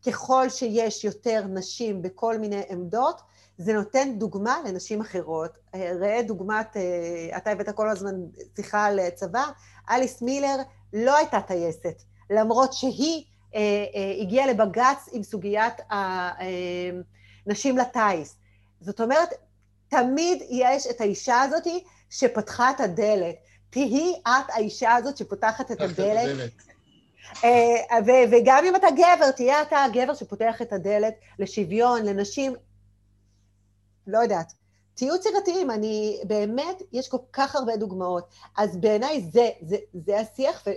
ככל 0.06 0.48
שיש 0.48 1.04
יותר 1.04 1.44
נשים 1.48 2.02
בכל 2.02 2.38
מיני 2.38 2.62
עמדות, 2.68 3.20
זה 3.58 3.72
נותן 3.72 4.18
דוגמה 4.18 4.58
לנשים 4.68 5.00
אחרות. 5.00 5.50
ראה 5.74 6.22
דוגמת, 6.22 6.76
אה, 6.76 7.36
אתה 7.36 7.50
הבאת 7.50 7.70
כל 7.70 7.88
הזמן 7.88 8.14
שיחה 8.56 8.84
על 8.84 9.10
צבא, 9.10 9.44
אליס 9.90 10.22
מילר 10.22 10.56
לא 10.92 11.16
הייתה 11.16 11.40
טייסת, 11.40 12.02
למרות 12.30 12.72
שהיא 12.72 13.24
אה, 13.54 13.60
אה, 13.94 14.22
הגיעה 14.22 14.46
לבג"ץ 14.46 15.08
עם 15.12 15.22
סוגיית 15.22 15.74
הנשים 15.90 17.78
לטיס. 17.78 18.36
זאת 18.80 19.00
אומרת, 19.00 19.28
תמיד 19.88 20.42
יש 20.50 20.86
את 20.86 21.00
האישה 21.00 21.40
הזאת 21.40 21.66
שפתחה 22.10 22.70
את 22.70 22.80
הדלת. 22.80 23.36
תהי 23.70 24.14
את 24.22 24.50
האישה 24.52 24.94
הזאת 24.94 25.16
שפותחת 25.16 25.70
את 25.70 25.80
הדלת. 25.80 26.52
אה, 27.44 27.98
וגם 28.30 28.64
אם 28.64 28.76
אתה 28.76 28.86
גבר, 28.90 29.30
תהיה 29.30 29.62
אתה 29.62 29.84
הגבר 29.84 30.14
שפותח 30.14 30.62
את 30.62 30.72
הדלת 30.72 31.14
לשוויון, 31.38 32.04
לנשים, 32.04 32.54
לא 34.06 34.18
יודעת. 34.18 34.52
תהיו 34.94 35.14
יצירתיים, 35.16 35.70
אני 35.70 36.20
באמת, 36.26 36.82
יש 36.92 37.08
כל 37.08 37.16
כך 37.32 37.56
הרבה 37.56 37.76
דוגמאות. 37.76 38.28
אז 38.56 38.76
בעיניי 38.76 39.20
זה, 39.32 39.50
זה, 39.60 39.76
זה 39.94 40.20
השיח, 40.20 40.62
ו, 40.66 40.70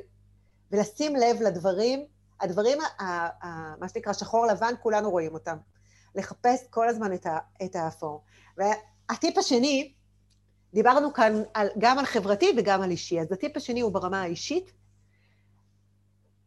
ולשים 0.71 1.15
לב 1.15 1.41
לדברים, 1.41 2.05
הדברים, 2.41 2.77
ה, 2.81 3.03
ה, 3.45 3.75
מה 3.79 3.89
שנקרא 3.89 4.13
שחור 4.13 4.45
לבן, 4.45 4.73
כולנו 4.81 5.11
רואים 5.11 5.33
אותם. 5.33 5.57
לחפש 6.15 6.63
כל 6.69 6.89
הזמן 6.89 7.13
את, 7.13 7.25
ה, 7.25 7.37
את 7.65 7.75
האפור. 7.75 8.23
והטיפ 8.57 9.37
השני, 9.37 9.93
דיברנו 10.73 11.13
כאן 11.13 11.33
על, 11.53 11.67
גם 11.77 11.99
על 11.99 12.05
חברתי 12.05 12.51
וגם 12.57 12.81
על 12.81 12.91
אישי, 12.91 13.21
אז 13.21 13.31
הטיפ 13.31 13.57
השני 13.57 13.81
הוא 13.81 13.91
ברמה 13.91 14.21
האישית, 14.21 14.71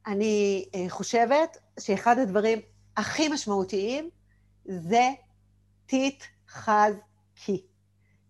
אני 0.07 0.69
אה, 0.75 0.85
חושבת 0.89 1.57
שאחד 1.81 2.19
הדברים 2.19 2.59
הכי 2.97 3.29
משמעותיים 3.29 4.11
זה 4.65 5.11
תתחזקי. 6.53 7.67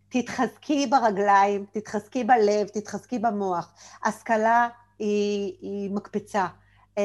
תתחזקי 0.09 0.87
ברגליים, 0.87 1.67
תתחזקי 1.73 2.25
בלב, 2.25 2.69
תתחזקי 2.69 3.19
במוח. 3.19 3.75
השכלה 4.05 4.69
היא, 4.99 5.57
היא 5.61 5.91
מקפצה, 5.91 6.47
אמ, 6.99 7.03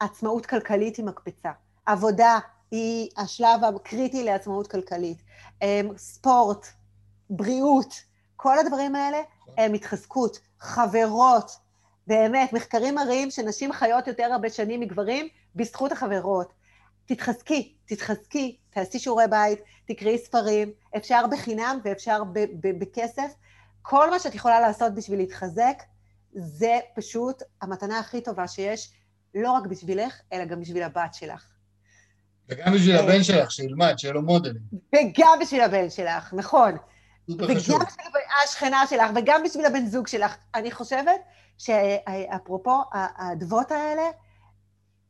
עצמאות 0.00 0.46
כלכלית 0.46 0.96
היא 0.96 1.04
מקפצה, 1.04 1.50
עבודה 1.86 2.38
היא 2.70 3.08
השלב 3.16 3.64
הקריטי 3.64 4.24
לעצמאות 4.24 4.66
כלכלית, 4.66 5.22
אמ, 5.62 5.88
ספורט, 5.96 6.66
בריאות, 7.30 7.94
כל 8.36 8.58
הדברים 8.58 8.94
האלה 8.94 9.18
הם 9.58 9.74
התחזקות, 9.74 10.38
חברות, 10.60 11.50
באמת, 12.06 12.52
מחקרים 12.52 12.94
מראים 12.94 13.30
שנשים 13.30 13.72
חיות 13.72 14.06
יותר 14.06 14.32
הרבה 14.32 14.50
שנים 14.50 14.80
מגברים 14.80 15.28
בזכות 15.54 15.92
החברות. 15.92 16.52
תתחזקי, 17.06 17.74
תתחזקי, 17.86 18.56
תעשי 18.70 18.98
שיעורי 18.98 19.24
בית, 19.30 19.58
תקראי 19.84 20.18
ספרים, 20.18 20.72
אפשר 20.96 21.26
בחינם 21.30 21.78
ואפשר 21.84 22.22
בכסף. 22.62 23.32
כל 23.82 24.10
מה 24.10 24.18
שאת 24.18 24.34
יכולה 24.34 24.60
לעשות 24.60 24.94
בשביל 24.94 25.18
להתחזק, 25.18 25.82
זה 26.32 26.78
פשוט 26.94 27.42
המתנה 27.62 27.98
הכי 27.98 28.20
טובה 28.20 28.48
שיש, 28.48 28.92
לא 29.34 29.52
רק 29.52 29.66
בשבילך, 29.66 30.20
אלא 30.32 30.44
גם 30.44 30.60
בשביל 30.60 30.82
הבת 30.82 31.14
שלך. 31.14 31.44
וגם 32.48 32.72
בשביל 32.74 32.96
אה, 32.96 33.02
הבן 33.02 33.22
שלך, 33.22 33.50
שילמד, 33.50 33.94
שיהיה 33.98 34.14
לו 34.14 34.22
מודלים. 34.22 34.62
וגם 34.94 35.38
בשביל 35.40 35.60
הבן 35.60 35.90
שלך, 35.90 36.34
נכון. 36.34 36.76
וגם 37.28 37.54
בשביל 37.54 37.76
השכנה 38.44 38.86
שלך, 38.86 39.10
וגם 39.16 39.42
בשביל 39.44 39.66
הבן 39.66 39.86
זוג 39.86 40.06
שלך. 40.06 40.36
אני 40.54 40.70
חושבת 40.70 41.20
שאפרופו 41.58 42.82
האדוות 42.92 43.70
האלה, 43.70 44.02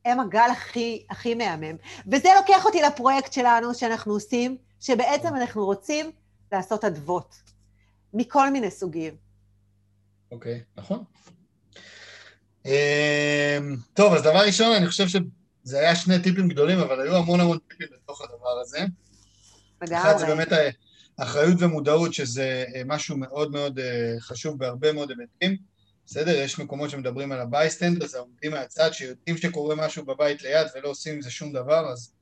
הם 0.04 0.20
הגל 0.20 0.48
הכי, 0.52 1.04
הכי 1.10 1.34
מהמם. 1.34 1.76
וזה 2.06 2.28
לוקח 2.40 2.64
אותי 2.64 2.82
לפרויקט 2.82 3.32
שלנו 3.32 3.74
שאנחנו 3.74 4.12
עושים, 4.12 4.56
שבעצם 4.80 5.36
אנחנו 5.36 5.64
רוצים 5.64 6.10
לעשות 6.52 6.84
אדוות, 6.84 7.34
מכל 8.14 8.50
מיני 8.50 8.70
סוגים. 8.70 9.14
אוקיי, 10.32 10.60
okay, 10.60 10.80
נכון. 10.80 11.04
Um, 12.64 12.70
טוב, 13.94 14.12
אז 14.12 14.22
דבר 14.22 14.46
ראשון, 14.46 14.72
אני 14.76 14.86
חושב 14.88 15.08
שזה 15.08 15.78
היה 15.78 15.96
שני 15.96 16.22
טיפים 16.22 16.48
גדולים, 16.48 16.78
אבל 16.78 17.00
היו 17.00 17.16
המון 17.16 17.40
המון 17.40 17.58
טיפים 17.68 17.86
בתוך 17.94 18.20
הדבר 18.20 18.60
הזה. 18.60 18.78
לגמרי. 19.82 19.98
אחד 19.98 20.18
זה 20.18 20.26
באמת 20.26 20.48
אחריות 21.16 21.56
ומודעות, 21.62 22.14
שזה 22.14 22.64
אה, 22.74 22.82
משהו 22.86 23.16
מאוד 23.16 23.50
מאוד 23.52 23.78
אה, 23.78 24.14
חשוב 24.20 24.58
בהרבה 24.58 24.92
מאוד 24.92 25.10
היבטים. 25.10 25.69
בסדר? 26.10 26.40
יש 26.40 26.58
מקומות 26.58 26.90
שמדברים 26.90 27.32
על 27.32 27.40
הבייסטנדר, 27.40 28.06
זה 28.06 28.18
העומדים 28.18 28.50
מהצד, 28.50 28.90
שיודעים 28.92 29.36
שקורה 29.36 29.74
משהו 29.74 30.04
בבית 30.04 30.42
ליד 30.42 30.66
ולא 30.74 30.88
עושים 30.88 31.14
עם 31.14 31.22
זה 31.22 31.30
שום 31.30 31.52
דבר, 31.52 31.92
אז, 31.92 32.12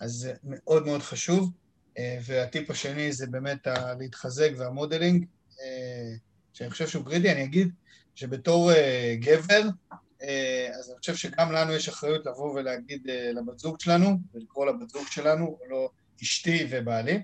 אז 0.00 0.12
זה 0.12 0.32
מאוד 0.44 0.86
מאוד 0.86 1.02
חשוב. 1.02 1.50
אה, 1.98 2.18
והטיפ 2.24 2.70
השני 2.70 3.12
זה 3.12 3.26
באמת 3.26 3.66
להתחזק 3.98 4.50
והמודלינג, 4.56 5.26
שאני 6.52 6.70
חושב 6.70 6.88
שהוא 6.88 7.04
קריטי. 7.04 7.32
אני 7.32 7.44
אגיד 7.44 7.68
שבתור 8.14 8.70
גבר, 9.14 9.62
אז 10.78 10.90
אני 10.90 10.98
חושב 10.98 11.16
שגם 11.16 11.52
לנו 11.52 11.72
יש 11.72 11.88
אחריות 11.88 12.26
לבוא 12.26 12.54
ולהגיד 12.54 13.02
לבת 13.34 13.58
זוג 13.58 13.80
שלנו, 13.80 14.18
ולקרוא 14.34 14.66
לבת 14.66 14.88
זוג 14.88 15.06
שלנו, 15.10 15.58
לא 15.68 15.90
אשתי 16.22 16.66
ובעלי, 16.70 17.22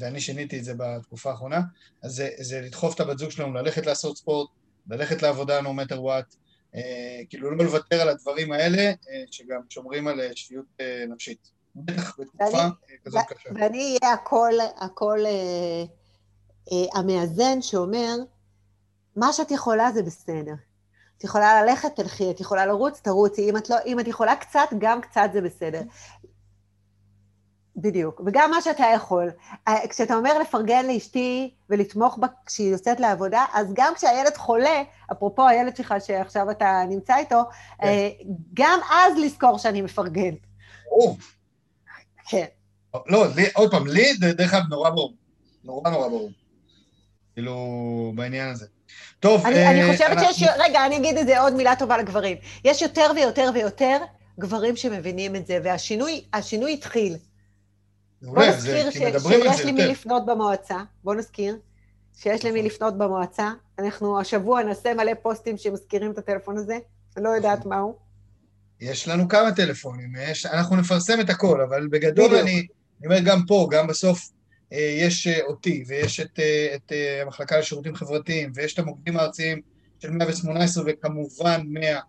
ואני 0.00 0.20
שיניתי 0.20 0.58
את 0.58 0.64
זה 0.64 0.74
בתקופה 0.74 1.30
האחרונה, 1.30 1.60
אז 2.02 2.12
זה, 2.12 2.30
זה 2.38 2.60
לדחוף 2.60 2.94
את 2.94 3.00
הבת 3.00 3.18
זוג 3.18 3.30
שלנו 3.30 3.54
ללכת 3.54 3.86
לעשות 3.86 4.18
ספורט, 4.18 4.48
ללכת 4.90 5.22
לעבודה 5.22 5.60
no 5.60 5.64
matter 5.64 5.96
what, 5.96 6.36
אה, 6.76 7.20
כאילו 7.28 7.50
לא 7.50 7.64
לוותר 7.64 8.00
על 8.00 8.08
הדברים 8.08 8.52
האלה, 8.52 8.82
אה, 8.82 9.24
שגם 9.30 9.60
שומרים 9.68 10.08
על 10.08 10.20
אה, 10.20 10.30
שפיות 10.34 10.66
נפשית. 11.08 11.50
בטח 11.76 12.18
בתקופה 12.18 12.66
כזאת 13.04 13.22
קשה. 13.28 13.50
ואני 13.54 13.96
אהיה 14.02 14.14
הקול, 14.14 14.54
הקול 14.76 15.26
המאזן 16.94 17.62
שאומר, 17.62 18.16
מה 19.16 19.32
שאת 19.32 19.50
יכולה 19.50 19.92
זה 19.92 20.02
בסדר. 20.02 20.54
את 21.18 21.24
יכולה 21.24 21.62
ללכת, 21.62 21.96
תלכי, 21.96 22.30
את 22.30 22.40
יכולה 22.40 22.66
לרוץ, 22.66 23.00
תרוצי. 23.00 23.50
אם 23.50 23.56
את, 23.56 23.70
לא, 23.70 23.76
אם 23.86 24.00
את 24.00 24.08
יכולה 24.08 24.36
קצת, 24.36 24.68
גם 24.78 25.00
קצת 25.00 25.30
זה 25.32 25.40
בסדר. 25.40 25.82
בדיוק, 27.76 28.20
וגם 28.26 28.50
מה 28.50 28.60
שאתה 28.60 28.84
יכול. 28.94 29.30
אה, 29.68 29.88
כשאתה 29.88 30.14
אומר 30.14 30.38
לפרגן 30.38 30.86
לאשתי 30.86 31.50
ולתמוך 31.70 32.18
בה 32.18 32.26
כשהיא 32.46 32.72
יוצאת 32.72 33.00
לעבודה, 33.00 33.44
אז 33.54 33.66
גם 33.74 33.92
כשהילד 33.96 34.36
חולה, 34.36 34.82
אפרופו 35.12 35.48
הילד 35.48 35.76
שלך 35.76 35.94
שעכשיו 36.04 36.50
אתה 36.50 36.82
נמצא 36.88 37.16
איתו, 37.16 37.42
כן. 37.80 37.86
אה, 37.86 38.08
גם 38.54 38.80
אז 38.90 39.12
לזכור 39.18 39.58
שאני 39.58 39.82
מפרגן. 39.82 40.34
ברור. 40.90 41.16
כן. 42.28 42.44
לא, 43.06 43.26
לי, 43.36 43.46
עוד 43.54 43.70
פעם, 43.70 43.86
לי, 43.86 44.12
דרך 44.16 44.54
אגב, 44.54 44.64
נורא 44.70 44.90
ברור. 44.90 45.14
נורא 45.64 45.90
נורא 45.90 46.08
ברור. 46.08 46.30
כאילו, 47.34 48.12
בעניין 48.14 48.48
הזה. 48.48 48.66
טוב, 49.20 49.46
אני, 49.46 49.56
אה, 49.56 49.70
אני 49.70 49.92
חושבת 49.92 50.10
אנחנו... 50.10 50.34
שיש, 50.34 50.48
רגע, 50.58 50.86
אני 50.86 50.96
אגיד 50.96 51.16
את 51.18 51.26
זה 51.26 51.40
עוד 51.40 51.54
מילה 51.54 51.76
טובה 51.76 51.98
לגברים. 51.98 52.36
יש 52.64 52.82
יותר 52.82 53.10
ויותר 53.16 53.50
ויותר 53.54 53.98
גברים 54.38 54.76
שמבינים 54.76 55.36
את 55.36 55.46
זה, 55.46 55.58
והשינוי 55.64 56.72
התחיל. 56.74 57.16
בוא 58.22 58.44
נזכיר 58.44 58.90
שיש 58.90 59.64
לי 59.64 59.72
מי 59.72 59.86
לפנות 59.86 60.26
במועצה, 60.26 60.78
בוא 61.04 61.14
נזכיר 61.14 61.58
שיש 62.16 62.44
למי 62.44 62.58
נכון. 62.58 62.70
לפנות 62.70 62.98
במועצה. 62.98 63.52
אנחנו 63.78 64.20
השבוע 64.20 64.62
נעשה 64.62 64.94
מלא 64.94 65.12
פוסטים 65.22 65.56
שמזכירים 65.56 66.10
את 66.10 66.18
הטלפון 66.18 66.58
הזה, 66.58 66.78
אני 67.16 67.24
לא 67.24 67.28
יודעת 67.28 67.58
נכון. 67.58 67.72
מהו. 67.72 67.96
יש 68.80 69.08
לנו 69.08 69.28
כמה 69.28 69.52
טלפונים, 69.52 70.12
יש, 70.18 70.46
אנחנו 70.46 70.76
נפרסם 70.76 71.20
את 71.20 71.30
הכל, 71.30 71.60
אבל 71.60 71.88
בגדול 71.90 72.34
אני, 72.34 72.66
אני 73.00 73.06
אומר 73.06 73.18
גם 73.20 73.46
פה, 73.46 73.68
גם 73.70 73.86
בסוף 73.86 74.30
אה, 74.72 74.96
יש 75.00 75.26
אה, 75.26 75.40
אותי, 75.42 75.84
ויש 75.86 76.20
את, 76.20 76.38
אה, 76.38 76.74
את 76.74 76.92
המחלקה 77.22 77.58
לשירותים 77.58 77.94
חברתיים, 77.94 78.52
ויש 78.54 78.74
את 78.74 78.78
המוקדים 78.78 79.16
הארציים 79.16 79.60
של 79.98 80.10
118 80.10 80.84
וכמובן 80.86 81.60
100 81.66 82.00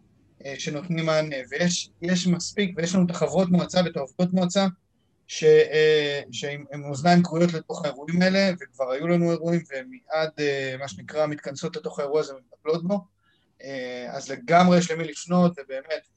שנותנים 0.57 1.05
מענה, 1.05 1.35
ויש 1.49 2.27
מספיק, 2.27 2.73
ויש 2.77 2.95
לנו 2.95 3.05
את 3.05 3.11
החברות 3.11 3.49
מועצה 3.49 3.81
ואת 3.85 3.97
העובדות 3.97 4.33
מועצה, 4.33 4.67
ש, 5.27 5.43
אה, 5.43 6.21
שהם 6.31 6.65
אוזניים 6.89 7.23
כרויות 7.23 7.53
לתוך 7.53 7.85
האירועים 7.85 8.21
האלה, 8.21 8.51
וכבר 8.61 8.91
היו 8.91 9.07
לנו 9.07 9.31
אירועים, 9.31 9.61
ומיד, 9.71 10.29
אה, 10.39 10.75
מה 10.79 10.87
שנקרא, 10.87 11.27
מתכנסות 11.27 11.75
לתוך 11.75 11.99
האירוע 11.99 12.19
הזה 12.19 12.33
ומטפלות 12.35 12.87
בו. 12.87 13.05
אה, 13.63 14.07
אז 14.09 14.31
לגמרי 14.31 14.77
יש 14.77 14.91
למי 14.91 15.03
לפנות, 15.03 15.51
ובאמת, 15.51 16.07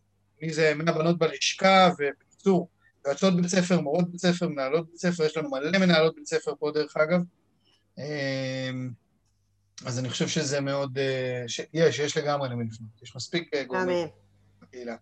מי 0.43 0.53
זה 0.53 0.73
מהבנות 0.75 1.19
בלשכה, 1.19 1.91
ובקיצור, 1.99 2.69
יועצות 3.07 3.37
בית 3.37 3.47
ספר, 3.47 3.81
מורות 3.81 4.11
בית 4.11 4.21
ספר, 4.21 4.49
מנהלות 4.49 4.91
בית 4.91 4.99
ספר, 4.99 5.25
יש 5.25 5.37
לנו 5.37 5.51
מלא 5.51 5.79
מנהלות 5.79 6.15
בית 6.15 6.27
ספר 6.27 6.53
פה 6.59 6.71
דרך 6.75 6.97
אגב. 6.97 7.21
אז 9.87 9.99
אני 9.99 10.11
חושב 10.11 10.29
שזה 10.29 10.61
מאוד, 10.61 10.99
יש, 11.75 11.99
יש 11.99 12.17
לגמרי 12.17 12.49
למי 12.49 12.65
לפנות, 12.65 13.03
יש 13.03 13.17
מספיק 13.17 13.51
גורמים 13.67 14.09
בקהילה. 14.63 14.97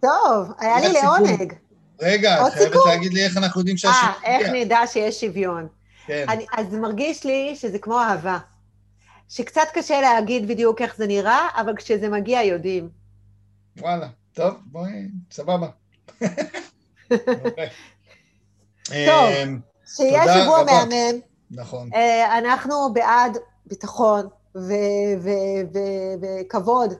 טוב, 0.00 0.52
היה 0.58 0.80
לי 0.80 0.92
לעונג. 0.92 1.69
רגע, 2.00 2.46
את 2.46 2.52
חייבת 2.52 2.76
להגיד 2.86 3.12
לי 3.12 3.24
איך 3.24 3.36
אנחנו 3.36 3.60
יודעים 3.60 3.76
שהשוויון... 3.76 4.12
אה, 4.24 4.38
איך 4.38 4.48
נדע 4.54 4.80
שיש 4.86 5.20
שוויון. 5.20 5.68
כן. 6.06 6.26
אני, 6.28 6.46
אז 6.56 6.74
מרגיש 6.74 7.24
לי 7.24 7.56
שזה 7.56 7.78
כמו 7.78 8.00
אהבה. 8.00 8.38
שקצת 9.28 9.66
קשה 9.74 10.00
להגיד 10.00 10.48
בדיוק 10.48 10.82
איך 10.82 10.96
זה 10.96 11.06
נראה, 11.06 11.48
אבל 11.56 11.76
כשזה 11.76 12.08
מגיע 12.08 12.42
יודעים. 12.42 12.88
וואלה, 13.76 14.08
טוב, 14.32 14.54
בואי, 14.64 15.08
סבבה. 15.30 15.68
טוב, 18.88 19.30
אמ, 19.42 19.60
שיהיה 19.86 20.22
שבוע 20.22 20.64
מהמם. 20.64 21.20
נכון. 21.50 21.90
אה, 21.94 22.38
אנחנו 22.38 22.92
בעד 22.92 23.38
ביטחון 23.66 24.28
וכבוד, 26.40 26.94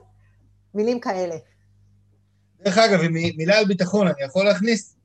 מילים 0.73 0.99
כאלה. 0.99 1.35
דרך 2.63 2.77
אגב, 2.77 2.99
מילה 3.37 3.57
על 3.57 3.65
ביטחון, 3.65 4.07
אני 4.07 4.23
יכול 4.25 4.45
להכניס? 4.45 4.95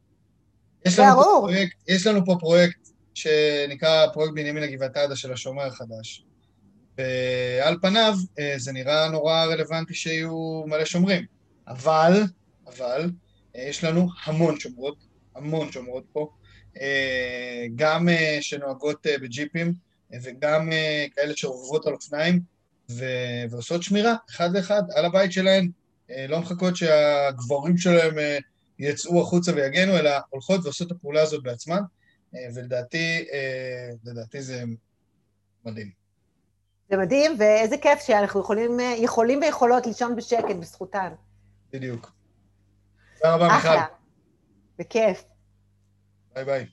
יש 0.87 0.99
לנו, 0.99 1.16
פה 1.16 1.23
פרויקט, 1.40 1.77
יש 1.88 2.07
לנו 2.07 2.25
פה 2.27 2.37
פרויקט 2.40 2.88
שנקרא 3.14 4.07
פרויקט 4.12 4.35
בנימין 4.35 4.62
הגבעתדה 4.62 5.16
של 5.16 5.33
השומר 5.33 5.66
החדש. 5.66 6.25
ועל 6.99 7.79
פניו 7.83 8.14
אה, 8.38 8.55
זה 8.57 8.73
נראה 8.73 9.09
נורא 9.09 9.45
רלוונטי 9.45 9.95
שיהיו 9.95 10.64
מלא 10.66 10.85
שומרים. 10.85 11.25
אבל, 11.69 12.23
אבל, 12.66 13.11
אה, 13.57 13.62
יש 13.62 13.85
לנו 13.85 14.09
המון 14.25 14.61
שומרות, 14.61 14.97
המון 15.35 15.73
שומרות 15.73 16.05
פה, 16.12 16.31
אה, 16.81 17.66
גם 17.77 18.09
שנוהגות 18.40 19.07
בג'יפים 19.23 19.75
וגם 20.23 20.71
כאלה 21.16 21.37
שרוכבות 21.37 21.87
על 21.87 21.92
אופניים 21.92 22.40
ועושות 23.51 23.83
שמירה 23.83 24.14
אחד 24.31 24.57
לאחד 24.57 24.83
על 24.95 25.05
הבית 25.05 25.33
שלהן. 25.33 25.71
אה, 26.11 26.27
לא 26.29 26.40
מחכות 26.40 26.77
שהגברים 26.77 27.79
שלהם 27.79 28.19
אה, 28.19 28.38
יצאו 28.79 29.21
החוצה 29.21 29.53
ויגנו, 29.55 29.97
אלא 29.97 30.11
הולכות 30.31 30.61
ועושות 30.64 30.87
את 30.87 30.97
הפעולה 30.97 31.23
הזאת 31.23 31.42
בעצמן, 31.42 31.81
אה, 32.35 32.49
ולדעתי, 32.55 33.25
לדעתי 34.05 34.42
זה 34.42 34.62
מדהים. 35.64 35.90
זה 36.90 36.97
מדהים, 36.97 37.37
ואיזה 37.38 37.77
כיף 37.79 38.01
שאנחנו 38.01 38.40
יכולים, 38.40 38.81
יכולים 38.97 39.40
ויכולות 39.40 39.87
לישון 39.87 40.16
בשקט 40.16 40.57
בזכותן. 40.61 41.12
בדיוק. 41.73 42.12
תודה 43.16 43.35
רבה, 43.35 43.45
מיכל. 43.47 43.57
אחלה. 43.57 43.85
בכיף. 44.79 45.25
ביי 46.35 46.45
ביי. 46.45 46.66